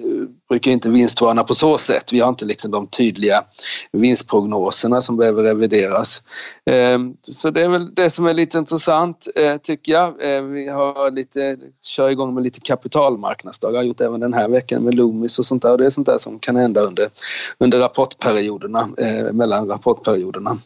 brukar 0.49 0.71
inte 0.71 0.89
vinstvarna 0.89 1.43
på 1.43 1.53
så 1.53 1.77
sätt. 1.77 2.13
Vi 2.13 2.19
har 2.19 2.29
inte 2.29 2.45
liksom 2.45 2.71
de 2.71 2.87
tydliga 2.87 3.43
vinstprognoserna 3.91 5.01
som 5.01 5.17
behöver 5.17 5.43
revideras. 5.43 6.23
Eh, 6.65 6.99
så 7.21 7.49
det 7.49 7.61
är 7.61 7.69
väl 7.69 7.95
det 7.95 8.09
som 8.09 8.25
är 8.25 8.33
lite 8.33 8.57
intressant 8.57 9.27
eh, 9.35 9.57
tycker 9.57 9.91
jag. 9.91 10.35
Eh, 10.35 10.41
vi 10.41 10.69
har 10.69 11.11
lite, 11.11 11.57
kör 11.81 12.09
igång 12.09 12.33
med 12.33 12.43
lite 12.43 12.59
kapitalmarknadsdagar, 12.59 13.77
har 13.77 13.83
gjort 13.83 14.01
även 14.01 14.19
den 14.19 14.33
här 14.33 14.47
veckan 14.47 14.83
med 14.83 14.95
Loomis 14.95 15.39
och 15.39 15.45
sånt 15.45 15.61
där. 15.61 15.71
Och 15.71 15.77
det 15.77 15.85
är 15.85 15.89
sånt 15.89 16.07
där 16.07 16.17
som 16.17 16.39
kan 16.39 16.55
hända 16.55 16.81
under, 16.81 17.09
under 17.57 17.79
rapportperioderna, 17.79 18.89
eh, 18.97 19.33
mellan 19.33 19.67
rapportperioderna. 19.67 20.57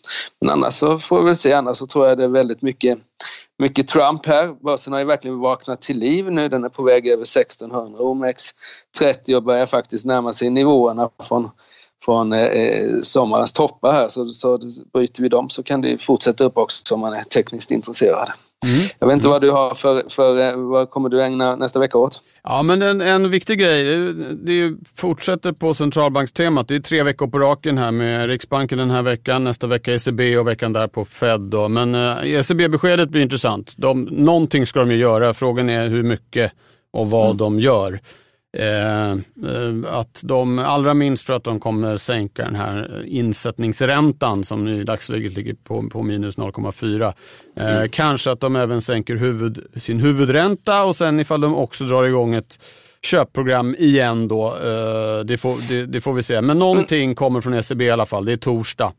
Men 0.42 0.50
annars 0.50 0.74
så 0.74 1.00
får 1.00 1.24
vi 1.24 1.36
sig. 1.44 1.54
Annars 1.54 1.78
så 1.78 1.86
tror 1.88 2.08
jag 2.08 2.18
det 2.18 2.24
är 2.24 2.28
väldigt 2.28 2.62
mycket, 2.62 3.00
mycket 3.60 3.88
Trump 3.88 4.26
här. 4.26 4.64
Börsen 4.64 4.94
har 4.94 5.00
ju 5.00 5.06
verkligen 5.06 5.40
vaknat 5.40 5.82
till 5.82 6.00
liv 6.00 6.32
nu. 6.32 6.50
Den 6.50 6.64
är 6.64 6.70
på 6.70 6.84
väg 6.84 7.08
över 7.08 7.24
1600. 7.24 8.00
OMX30 8.00 9.36
och 9.36 9.44
börjar 9.44 9.66
faktiskt 9.66 10.06
närma 10.06 10.34
sig 10.34 10.50
nivåerna 10.50 11.10
från 11.24 11.50
från 12.06 12.34
eh, 12.34 13.00
sommarens 13.02 13.54
toppar 13.54 13.92
här 13.92 14.08
så, 14.08 14.26
så 14.26 14.60
bryter 14.94 15.24
vi 15.24 15.30
dem 15.30 15.50
så 15.50 15.64
kan 15.64 15.82
det 15.82 16.02
fortsätta 16.02 16.44
upp 16.44 16.58
också 16.58 16.96
om 16.96 17.00
man 17.00 17.14
är 17.14 17.24
tekniskt 17.24 17.72
intresserad. 17.72 18.32
Mm. 18.66 18.88
Jag 19.00 19.08
vet 19.08 19.14
inte 19.14 19.28
vad 19.28 19.42
du 19.42 19.52
har 19.52 19.74
för, 19.74 20.04
för, 20.10 20.40
eh, 20.40 20.56
vad 20.56 20.90
kommer 20.90 21.10
du 21.10 21.24
ägna 21.24 21.56
nästa 21.56 21.80
vecka 21.80 21.98
åt? 21.98 22.22
Ja, 22.44 22.64
men 22.64 22.82
en, 22.82 23.02
en 23.02 23.30
viktig 23.30 23.60
grej, 23.60 23.84
det, 24.34 24.76
fortsätter 24.96 25.52
på 25.52 25.74
centralbankstemat. 25.74 26.68
Det 26.68 26.76
är 26.76 26.80
tre 26.80 27.04
veckor 27.04 27.28
på 27.28 27.40
raken 27.40 27.78
här 27.78 27.92
med 27.92 28.28
Riksbanken 28.28 28.78
den 28.78 28.92
här 28.92 29.02
veckan, 29.02 29.44
nästa 29.44 29.68
vecka 29.68 29.94
ECB 29.94 30.38
och 30.38 30.48
veckan 30.48 30.74
där 30.74 30.88
på 30.88 31.06
Fed. 31.06 31.42
Då. 31.42 31.68
Men 31.68 31.96
eh, 31.96 32.34
ECB-beskedet 32.34 33.10
blir 33.10 33.22
intressant. 33.22 33.74
De, 33.78 34.04
någonting 34.04 34.66
ska 34.66 34.80
de 34.80 34.92
ju 34.92 34.98
göra, 34.98 35.34
frågan 35.34 35.70
är 35.70 35.90
hur 35.90 36.04
mycket 36.04 36.52
och 36.94 37.10
vad 37.10 37.26
mm. 37.26 37.38
de 37.38 37.60
gör. 37.60 38.02
Eh, 38.58 39.12
eh, 39.12 39.18
att 39.88 40.22
de 40.24 40.60
allra 40.60 40.94
minst 40.94 41.26
tror 41.26 41.36
att 41.36 41.44
de 41.44 41.60
kommer 41.60 41.98
sänka 41.98 42.44
den 42.44 42.56
här 42.56 43.04
insättningsräntan 43.06 44.44
som 44.44 44.68
i 44.68 44.84
dagsläget 44.84 45.34
ligger 45.34 45.54
på, 45.54 45.90
på 45.90 46.04
minus 46.04 46.38
0,4. 46.38 47.14
Eh, 47.58 47.76
mm. 47.76 47.90
Kanske 47.90 48.32
att 48.32 48.40
de 48.40 48.56
även 48.56 48.82
sänker 48.82 49.16
huvud, 49.16 49.68
sin 49.76 50.00
huvudränta 50.00 50.84
och 50.84 50.96
sen 50.96 51.20
ifall 51.20 51.42
de 51.42 51.56
också 51.56 51.84
drar 51.84 52.04
igång 52.04 52.36
ett 52.36 52.60
köpprogram 53.06 53.76
igen 53.80 54.28
då. 54.28 54.48
Eh, 54.48 55.26
det, 55.26 55.38
får, 55.38 55.70
det, 55.70 55.86
det, 55.86 56.02
får 56.02 56.14
vi 56.14 56.24
se. 56.24 56.42
Men 56.42 56.60
någonting 56.60 57.16
kommer 57.16 57.42
från 57.42 57.54
ECB 57.54 57.86
i 57.86 57.92
alla 57.92 58.06
fall. 58.06 58.26
Det 58.26 58.34
är 58.34 58.38
torsdag. 58.38 58.94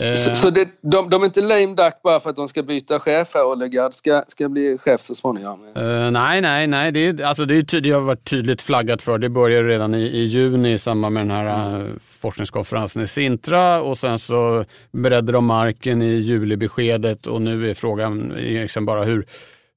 Eh. 0.00 0.14
Så, 0.14 0.34
så 0.34 0.50
det, 0.50 0.68
de, 0.80 1.10
de 1.10 1.22
är 1.22 1.26
inte 1.26 1.40
lame 1.40 1.66
duck 1.66 2.02
bara 2.04 2.20
för 2.20 2.30
att 2.30 2.36
de 2.36 2.48
ska 2.48 2.62
byta 2.62 3.00
chef 3.00 3.34
här 3.34 3.46
och 3.46 3.58
Legard 3.58 3.94
ska, 3.94 4.24
ska 4.26 4.48
bli 4.48 4.78
chef 4.78 5.00
så 5.00 5.14
småningom? 5.14 5.60
Uh, 5.78 6.10
nej, 6.10 6.40
nej, 6.40 6.66
nej. 6.66 6.92
Det, 6.92 7.22
alltså 7.22 7.44
det, 7.44 7.54
är, 7.74 7.80
det 7.80 7.90
har 7.90 8.00
varit 8.00 8.30
tydligt 8.30 8.62
flaggat 8.62 9.02
för. 9.02 9.18
Det 9.18 9.28
började 9.28 9.68
redan 9.68 9.94
i, 9.94 10.02
i 10.02 10.24
juni 10.24 10.72
i 10.72 10.78
samband 10.78 11.14
med 11.14 11.20
den 11.20 11.36
här 11.36 11.80
uh, 11.80 11.86
forskningskonferensen 12.00 13.02
i 13.02 13.06
Sintra 13.06 13.82
och 13.82 13.98
sen 13.98 14.18
så 14.18 14.64
beredde 14.92 15.32
de 15.32 15.44
marken 15.44 16.02
i 16.02 16.14
julibeskedet 16.14 17.26
och 17.26 17.42
nu 17.42 17.70
är 17.70 17.74
frågan 17.74 18.28
liksom 18.36 18.86
bara 18.86 19.04
hur 19.04 19.26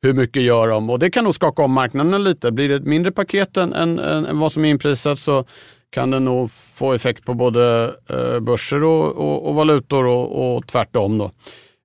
hur 0.02 0.14
mycket 0.14 0.44
gör 0.44 0.68
de? 0.68 0.90
Och 0.90 1.00
det 1.00 1.12
kan 1.12 1.24
nog 1.24 1.36
skaka 1.36 1.64
om 1.64 1.72
marknaden 1.72 2.24
lite. 2.24 2.52
Blir 2.52 2.70
det 2.70 2.76
ett 2.76 2.86
mindre 2.86 3.12
paket 3.12 3.58
än, 3.58 3.74
än, 3.74 4.00
än 4.00 4.40
vad 4.40 4.52
som 4.52 4.66
är 4.66 4.70
inprisat 4.70 5.20
så 5.20 5.46
kan 5.96 6.12
det 6.12 6.20
nog 6.20 6.52
få 6.52 6.94
effekt 6.94 7.26
på 7.26 7.34
både 7.34 7.94
eh, 8.10 8.40
börser 8.40 8.84
och, 8.84 9.16
och, 9.16 9.48
och 9.48 9.56
valutor 9.56 10.06
och, 10.06 10.56
och 10.56 10.68
tvärtom. 10.68 11.18
Då. 11.18 11.32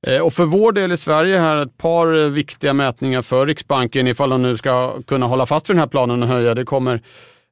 Eh, 0.06 0.20
och 0.20 0.32
för 0.32 0.44
vår 0.44 0.72
del 0.72 0.92
i 0.92 0.96
Sverige 0.96 1.38
här 1.38 1.56
ett 1.56 1.78
par 1.78 2.28
viktiga 2.28 2.72
mätningar 2.72 3.22
för 3.22 3.46
Riksbanken 3.46 4.06
ifall 4.06 4.30
de 4.30 4.42
nu 4.42 4.56
ska 4.56 4.94
kunna 5.06 5.26
hålla 5.26 5.46
fast 5.46 5.70
vid 5.70 5.76
den 5.76 5.80
här 5.80 5.86
planen 5.86 6.22
och 6.22 6.28
höja. 6.28 6.54
Det 6.54 6.64
kommer 6.64 7.02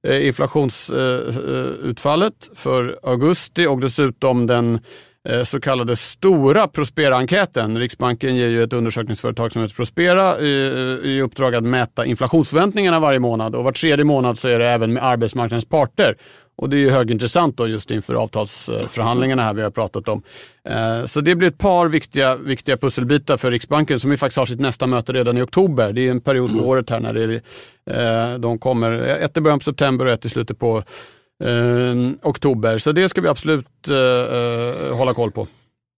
eh, 0.07 0.27
inflationsutfallet 0.27 2.51
för 2.55 2.99
augusti 3.03 3.67
och 3.67 3.81
dessutom 3.81 4.47
den 4.47 4.81
så 5.45 5.61
kallade 5.61 5.97
stora 5.97 6.69
Prospera-enkäten. 6.69 7.79
Riksbanken 7.79 8.37
ger 8.37 8.49
ju 8.49 8.63
ett 8.63 8.73
undersökningsföretag 8.73 9.53
som 9.53 9.63
heter 9.63 9.75
Prospera 9.75 10.39
i, 10.41 11.21
uppdrag 11.25 11.55
att 11.55 11.65
mäta 11.65 12.07
inflationsförväntningarna 12.07 13.01
varje 13.01 13.19
månad 13.19 13.55
och 13.55 13.65
var 13.65 13.73
tredje 13.73 14.05
månad 14.05 14.39
så 14.39 14.49
är 14.49 14.59
det 14.59 14.69
även 14.69 14.93
med 14.93 15.05
arbetsmarknadens 15.05 15.69
parter. 15.69 16.17
Och 16.59 16.69
det 16.69 16.77
är 16.77 16.79
ju 16.79 16.91
högintressant 16.91 17.57
då 17.57 17.67
just 17.67 17.91
inför 17.91 18.15
avtalsförhandlingarna 18.15 19.43
här 19.43 19.55
vi 19.55 19.63
har 19.63 19.71
pratat 19.71 20.09
om. 20.09 20.23
Eh, 20.65 21.05
så 21.05 21.21
det 21.21 21.35
blir 21.35 21.49
ett 21.49 21.59
par 21.59 21.89
viktiga, 21.89 22.37
viktiga 22.37 22.77
pusselbitar 22.77 23.37
för 23.37 23.51
Riksbanken 23.51 24.01
som 24.01 24.11
ju 24.11 24.17
faktiskt 24.17 24.39
har 24.39 24.47
sitt 24.47 24.61
nästa 24.61 24.87
möte 24.87 25.13
redan 25.13 25.39
i 25.39 25.43
oktober. 25.43 25.93
Det 25.93 26.01
är 26.01 26.11
en 26.11 26.21
period 26.21 26.59
på 26.59 26.69
året 26.69 26.91
här 26.91 27.01
när 27.01 27.13
det 27.13 27.43
eh, 27.91 28.39
de 28.39 28.59
kommer, 28.59 28.93
ett 28.99 29.37
i 29.37 29.41
början 29.41 29.59
på 29.59 29.65
september 29.65 30.07
och 30.07 30.13
ett 30.13 30.25
i 30.25 30.29
slutet 30.29 30.59
på 30.59 30.83
eh, 31.45 32.29
oktober. 32.29 32.79
Så 32.79 32.93
det 32.93 33.09
ska 33.09 33.21
vi 33.21 33.29
absolut 33.29 33.67
hålla 34.93 35.15
koll 35.15 35.31
på. 35.33 35.47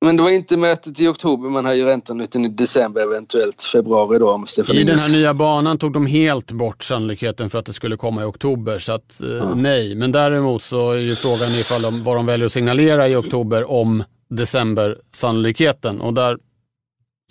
Men 0.04 0.16
det 0.16 0.22
var 0.22 0.30
inte 0.30 0.56
mötet 0.56 1.00
i 1.00 1.08
oktober, 1.08 1.48
man 1.48 1.64
höjer 1.64 1.86
räntan 1.86 2.20
utan 2.20 2.44
i 2.44 2.48
december, 2.48 3.02
eventuellt 3.02 3.62
februari 3.62 4.18
då 4.18 4.30
om 4.30 4.46
Stefan 4.46 4.76
I 4.76 4.84
den 4.84 4.98
här 4.98 5.12
nya 5.12 5.34
banan 5.34 5.78
tog 5.78 5.92
de 5.92 6.06
helt 6.06 6.52
bort 6.52 6.82
sannolikheten 6.82 7.50
för 7.50 7.58
att 7.58 7.66
det 7.66 7.72
skulle 7.72 7.96
komma 7.96 8.22
i 8.22 8.24
oktober. 8.24 8.78
Så 8.78 8.92
att, 8.92 9.22
eh, 9.22 9.28
ja. 9.28 9.54
nej, 9.54 9.94
men 9.94 10.12
däremot 10.12 10.62
så 10.62 10.92
är 10.92 10.98
ju 10.98 11.16
frågan 11.16 11.50
ifall 11.50 11.82
de, 11.82 12.02
vad 12.02 12.16
de 12.16 12.26
väljer 12.26 12.46
att 12.46 12.52
signalera 12.52 13.08
i 13.08 13.16
oktober 13.16 13.70
om 13.70 14.04
december-sannolikheten. 14.30 16.00
Och 16.00 16.14
där, 16.14 16.38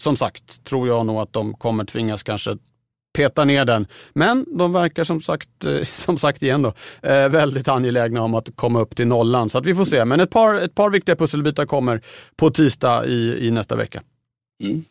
som 0.01 0.15
sagt, 0.15 0.63
tror 0.63 0.87
jag 0.87 1.05
nog 1.05 1.17
att 1.17 1.33
de 1.33 1.53
kommer 1.53 1.85
tvingas 1.85 2.23
kanske 2.23 2.57
peta 3.19 3.45
ner 3.45 3.65
den. 3.65 3.88
Men 4.13 4.45
de 4.58 4.73
verkar 4.73 5.03
som 5.03 5.21
sagt, 5.21 5.65
eh, 5.65 5.84
som 5.84 6.17
sagt 6.17 6.43
igen 6.43 6.62
då, 6.62 6.73
eh, 7.10 7.29
väldigt 7.29 7.67
angelägna 7.67 8.21
om 8.21 8.34
att 8.34 8.55
komma 8.55 8.79
upp 8.79 8.95
till 8.95 9.08
nollan. 9.08 9.49
Så 9.49 9.58
att 9.58 9.65
vi 9.65 9.75
får 9.75 9.86
se. 9.86 10.05
Men 10.05 10.19
ett 10.19 10.29
par, 10.29 10.55
ett 10.55 10.75
par 10.75 10.89
viktiga 10.89 11.15
pusselbitar 11.15 11.65
kommer 11.65 12.01
på 12.36 12.49
tisdag 12.49 13.05
i, 13.05 13.47
i 13.47 13.51
nästa 13.51 13.75
vecka. 13.75 14.01
Mm. 14.63 14.84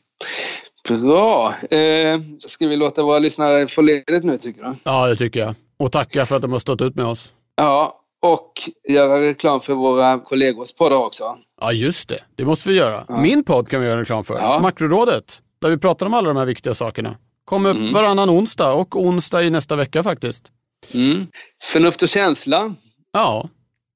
Bra. 0.88 1.52
Eh, 1.70 2.20
ska 2.38 2.66
vi 2.66 2.76
låta 2.76 3.02
våra 3.02 3.18
lyssnare 3.18 3.66
få 3.66 3.82
ledigt 3.82 4.24
nu 4.24 4.38
tycker 4.38 4.62
du? 4.62 4.74
Ja, 4.82 5.06
det 5.06 5.16
tycker 5.16 5.40
jag. 5.40 5.54
Och 5.78 5.92
tacka 5.92 6.26
för 6.26 6.36
att 6.36 6.42
de 6.42 6.52
har 6.52 6.58
stått 6.58 6.82
ut 6.82 6.94
med 6.94 7.06
oss. 7.06 7.32
Ja, 7.56 8.00
och 8.22 8.52
göra 8.88 9.20
reklam 9.20 9.60
för 9.60 9.74
våra 9.74 10.18
kollegors 10.18 10.74
poddar 10.74 10.96
också. 10.96 11.24
Ja, 11.60 11.72
just 11.72 12.08
det. 12.08 12.20
Det 12.36 12.44
måste 12.44 12.68
vi 12.68 12.74
göra. 12.74 13.04
Ja. 13.08 13.20
Min 13.20 13.44
podd 13.44 13.68
kan 13.68 13.80
vi 13.80 13.88
göra 13.88 14.00
reklam 14.00 14.24
för. 14.24 14.34
Ja. 14.34 14.58
Makrorådet, 14.62 15.42
där 15.60 15.70
vi 15.70 15.78
pratar 15.78 16.06
om 16.06 16.14
alla 16.14 16.28
de 16.28 16.36
här 16.36 16.46
viktiga 16.46 16.74
sakerna. 16.74 17.16
Kommer 17.48 17.70
mm. 17.70 17.92
varannan 17.92 18.30
onsdag 18.30 18.72
och 18.72 18.96
onsdag 18.96 19.42
i 19.42 19.50
nästa 19.50 19.76
vecka 19.76 20.02
faktiskt. 20.02 20.44
Mm. 20.94 21.26
Förnuft 21.62 22.02
och 22.02 22.08
känsla. 22.08 22.74
Ja, 23.12 23.48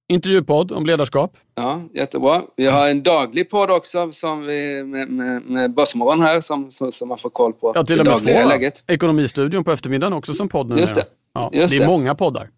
intervjupodd 0.09 0.73
om 0.73 0.87
ledarskap. 0.87 1.37
Ja, 1.55 1.81
jättebra. 1.95 2.43
Vi 2.57 2.67
har 2.67 2.89
en 2.89 3.03
daglig 3.03 3.51
podd 3.51 3.71
också 3.71 4.13
som 4.13 4.47
vi, 4.47 4.85
med, 4.85 5.09
med, 5.09 5.43
med 5.43 5.75
Börsmorgon 5.75 6.23
här 6.23 6.41
som, 6.41 6.71
som, 6.71 6.93
som 6.93 7.09
man 7.09 7.19
får 7.19 7.31
koll 7.31 7.53
på. 7.53 7.73
Ja, 7.75 7.85
till 7.85 8.01
och 8.01 8.07
med 8.07 8.19
två. 8.19 8.49
Läget. 8.49 8.85
Ekonomistudion 8.87 9.65
på 9.65 9.73
eftermiddagen 9.73 10.13
också 10.13 10.33
som 10.33 10.49
podd 10.49 10.69
nu. 10.69 10.77
Just 10.77 10.95
det. 10.95 11.05
Ja, 11.35 11.51
Just 11.53 11.73
det 11.73 11.79
är 11.79 11.81
det. 11.81 11.87
många 11.87 12.15
poddar. 12.15 12.49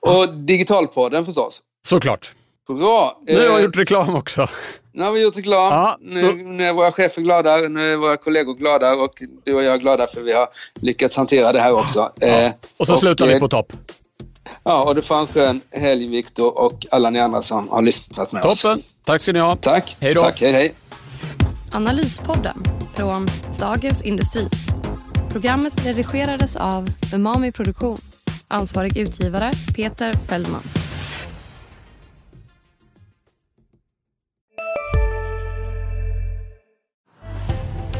Och 0.00 0.34
Digitalpodden 0.34 1.24
förstås. 1.24 1.62
Såklart. 1.86 2.34
Bra. 2.68 3.20
Nu 3.26 3.36
har 3.36 3.44
jag 3.44 3.62
gjort 3.62 3.76
reklam 3.76 4.14
också. 4.14 4.48
Nu 4.92 5.04
har 5.04 5.12
vi 5.12 5.22
gjort 5.22 5.36
reklam. 5.36 5.72
Ja, 5.72 5.96
då... 6.00 6.06
nu, 6.06 6.44
nu 6.44 6.64
är 6.64 6.72
våra 6.72 6.92
chefer 6.92 7.22
glada, 7.22 7.56
nu 7.56 7.92
är 7.92 7.96
våra 7.96 8.16
kollegor 8.16 8.54
glada 8.54 8.94
och 8.94 9.12
du 9.44 9.54
och 9.54 9.62
jag 9.62 9.74
är 9.74 9.78
glada 9.78 10.06
för 10.06 10.20
vi 10.20 10.32
har 10.32 10.48
lyckats 10.80 11.16
hantera 11.16 11.52
det 11.52 11.60
här 11.60 11.72
också. 11.72 12.12
Ja. 12.20 12.26
Eh, 12.26 12.52
och 12.76 12.86
så 12.86 12.92
och, 12.92 12.98
slutar 12.98 13.26
vi 13.26 13.32
eh, 13.32 13.38
på 13.38 13.48
topp. 13.48 13.72
Ja, 14.62 14.84
och 14.84 14.94
du 14.94 15.02
får 15.02 15.14
en 15.14 15.26
skön 15.26 15.60
helg 15.70 16.08
Viktor 16.08 16.58
och 16.58 16.86
alla 16.90 17.10
ni 17.10 17.20
andra 17.20 17.42
som 17.42 17.68
har 17.68 17.82
lyssnat 17.82 18.32
med 18.32 18.42
Toppen. 18.42 18.50
oss. 18.50 18.62
Toppen. 18.62 18.82
Tack 19.04 19.22
ska 19.22 19.32
ni 19.32 19.38
ha. 19.38 19.56
Tack. 19.56 19.96
Hej 20.00 20.14
då. 20.14 20.22
Tack, 20.22 20.40
hej, 20.40 20.52
hej. 20.52 20.74
Analyspodden 21.72 22.64
från 22.94 23.26
Dagens 23.60 24.02
Industri. 24.02 24.48
Programmet 25.32 25.86
redigerades 25.86 26.56
av 26.56 26.88
Umami 27.14 27.52
Produktion. 27.52 27.98
Ansvarig 28.48 28.98
utgivare 28.98 29.52
Peter 29.76 30.12
Fellman. 30.28 30.62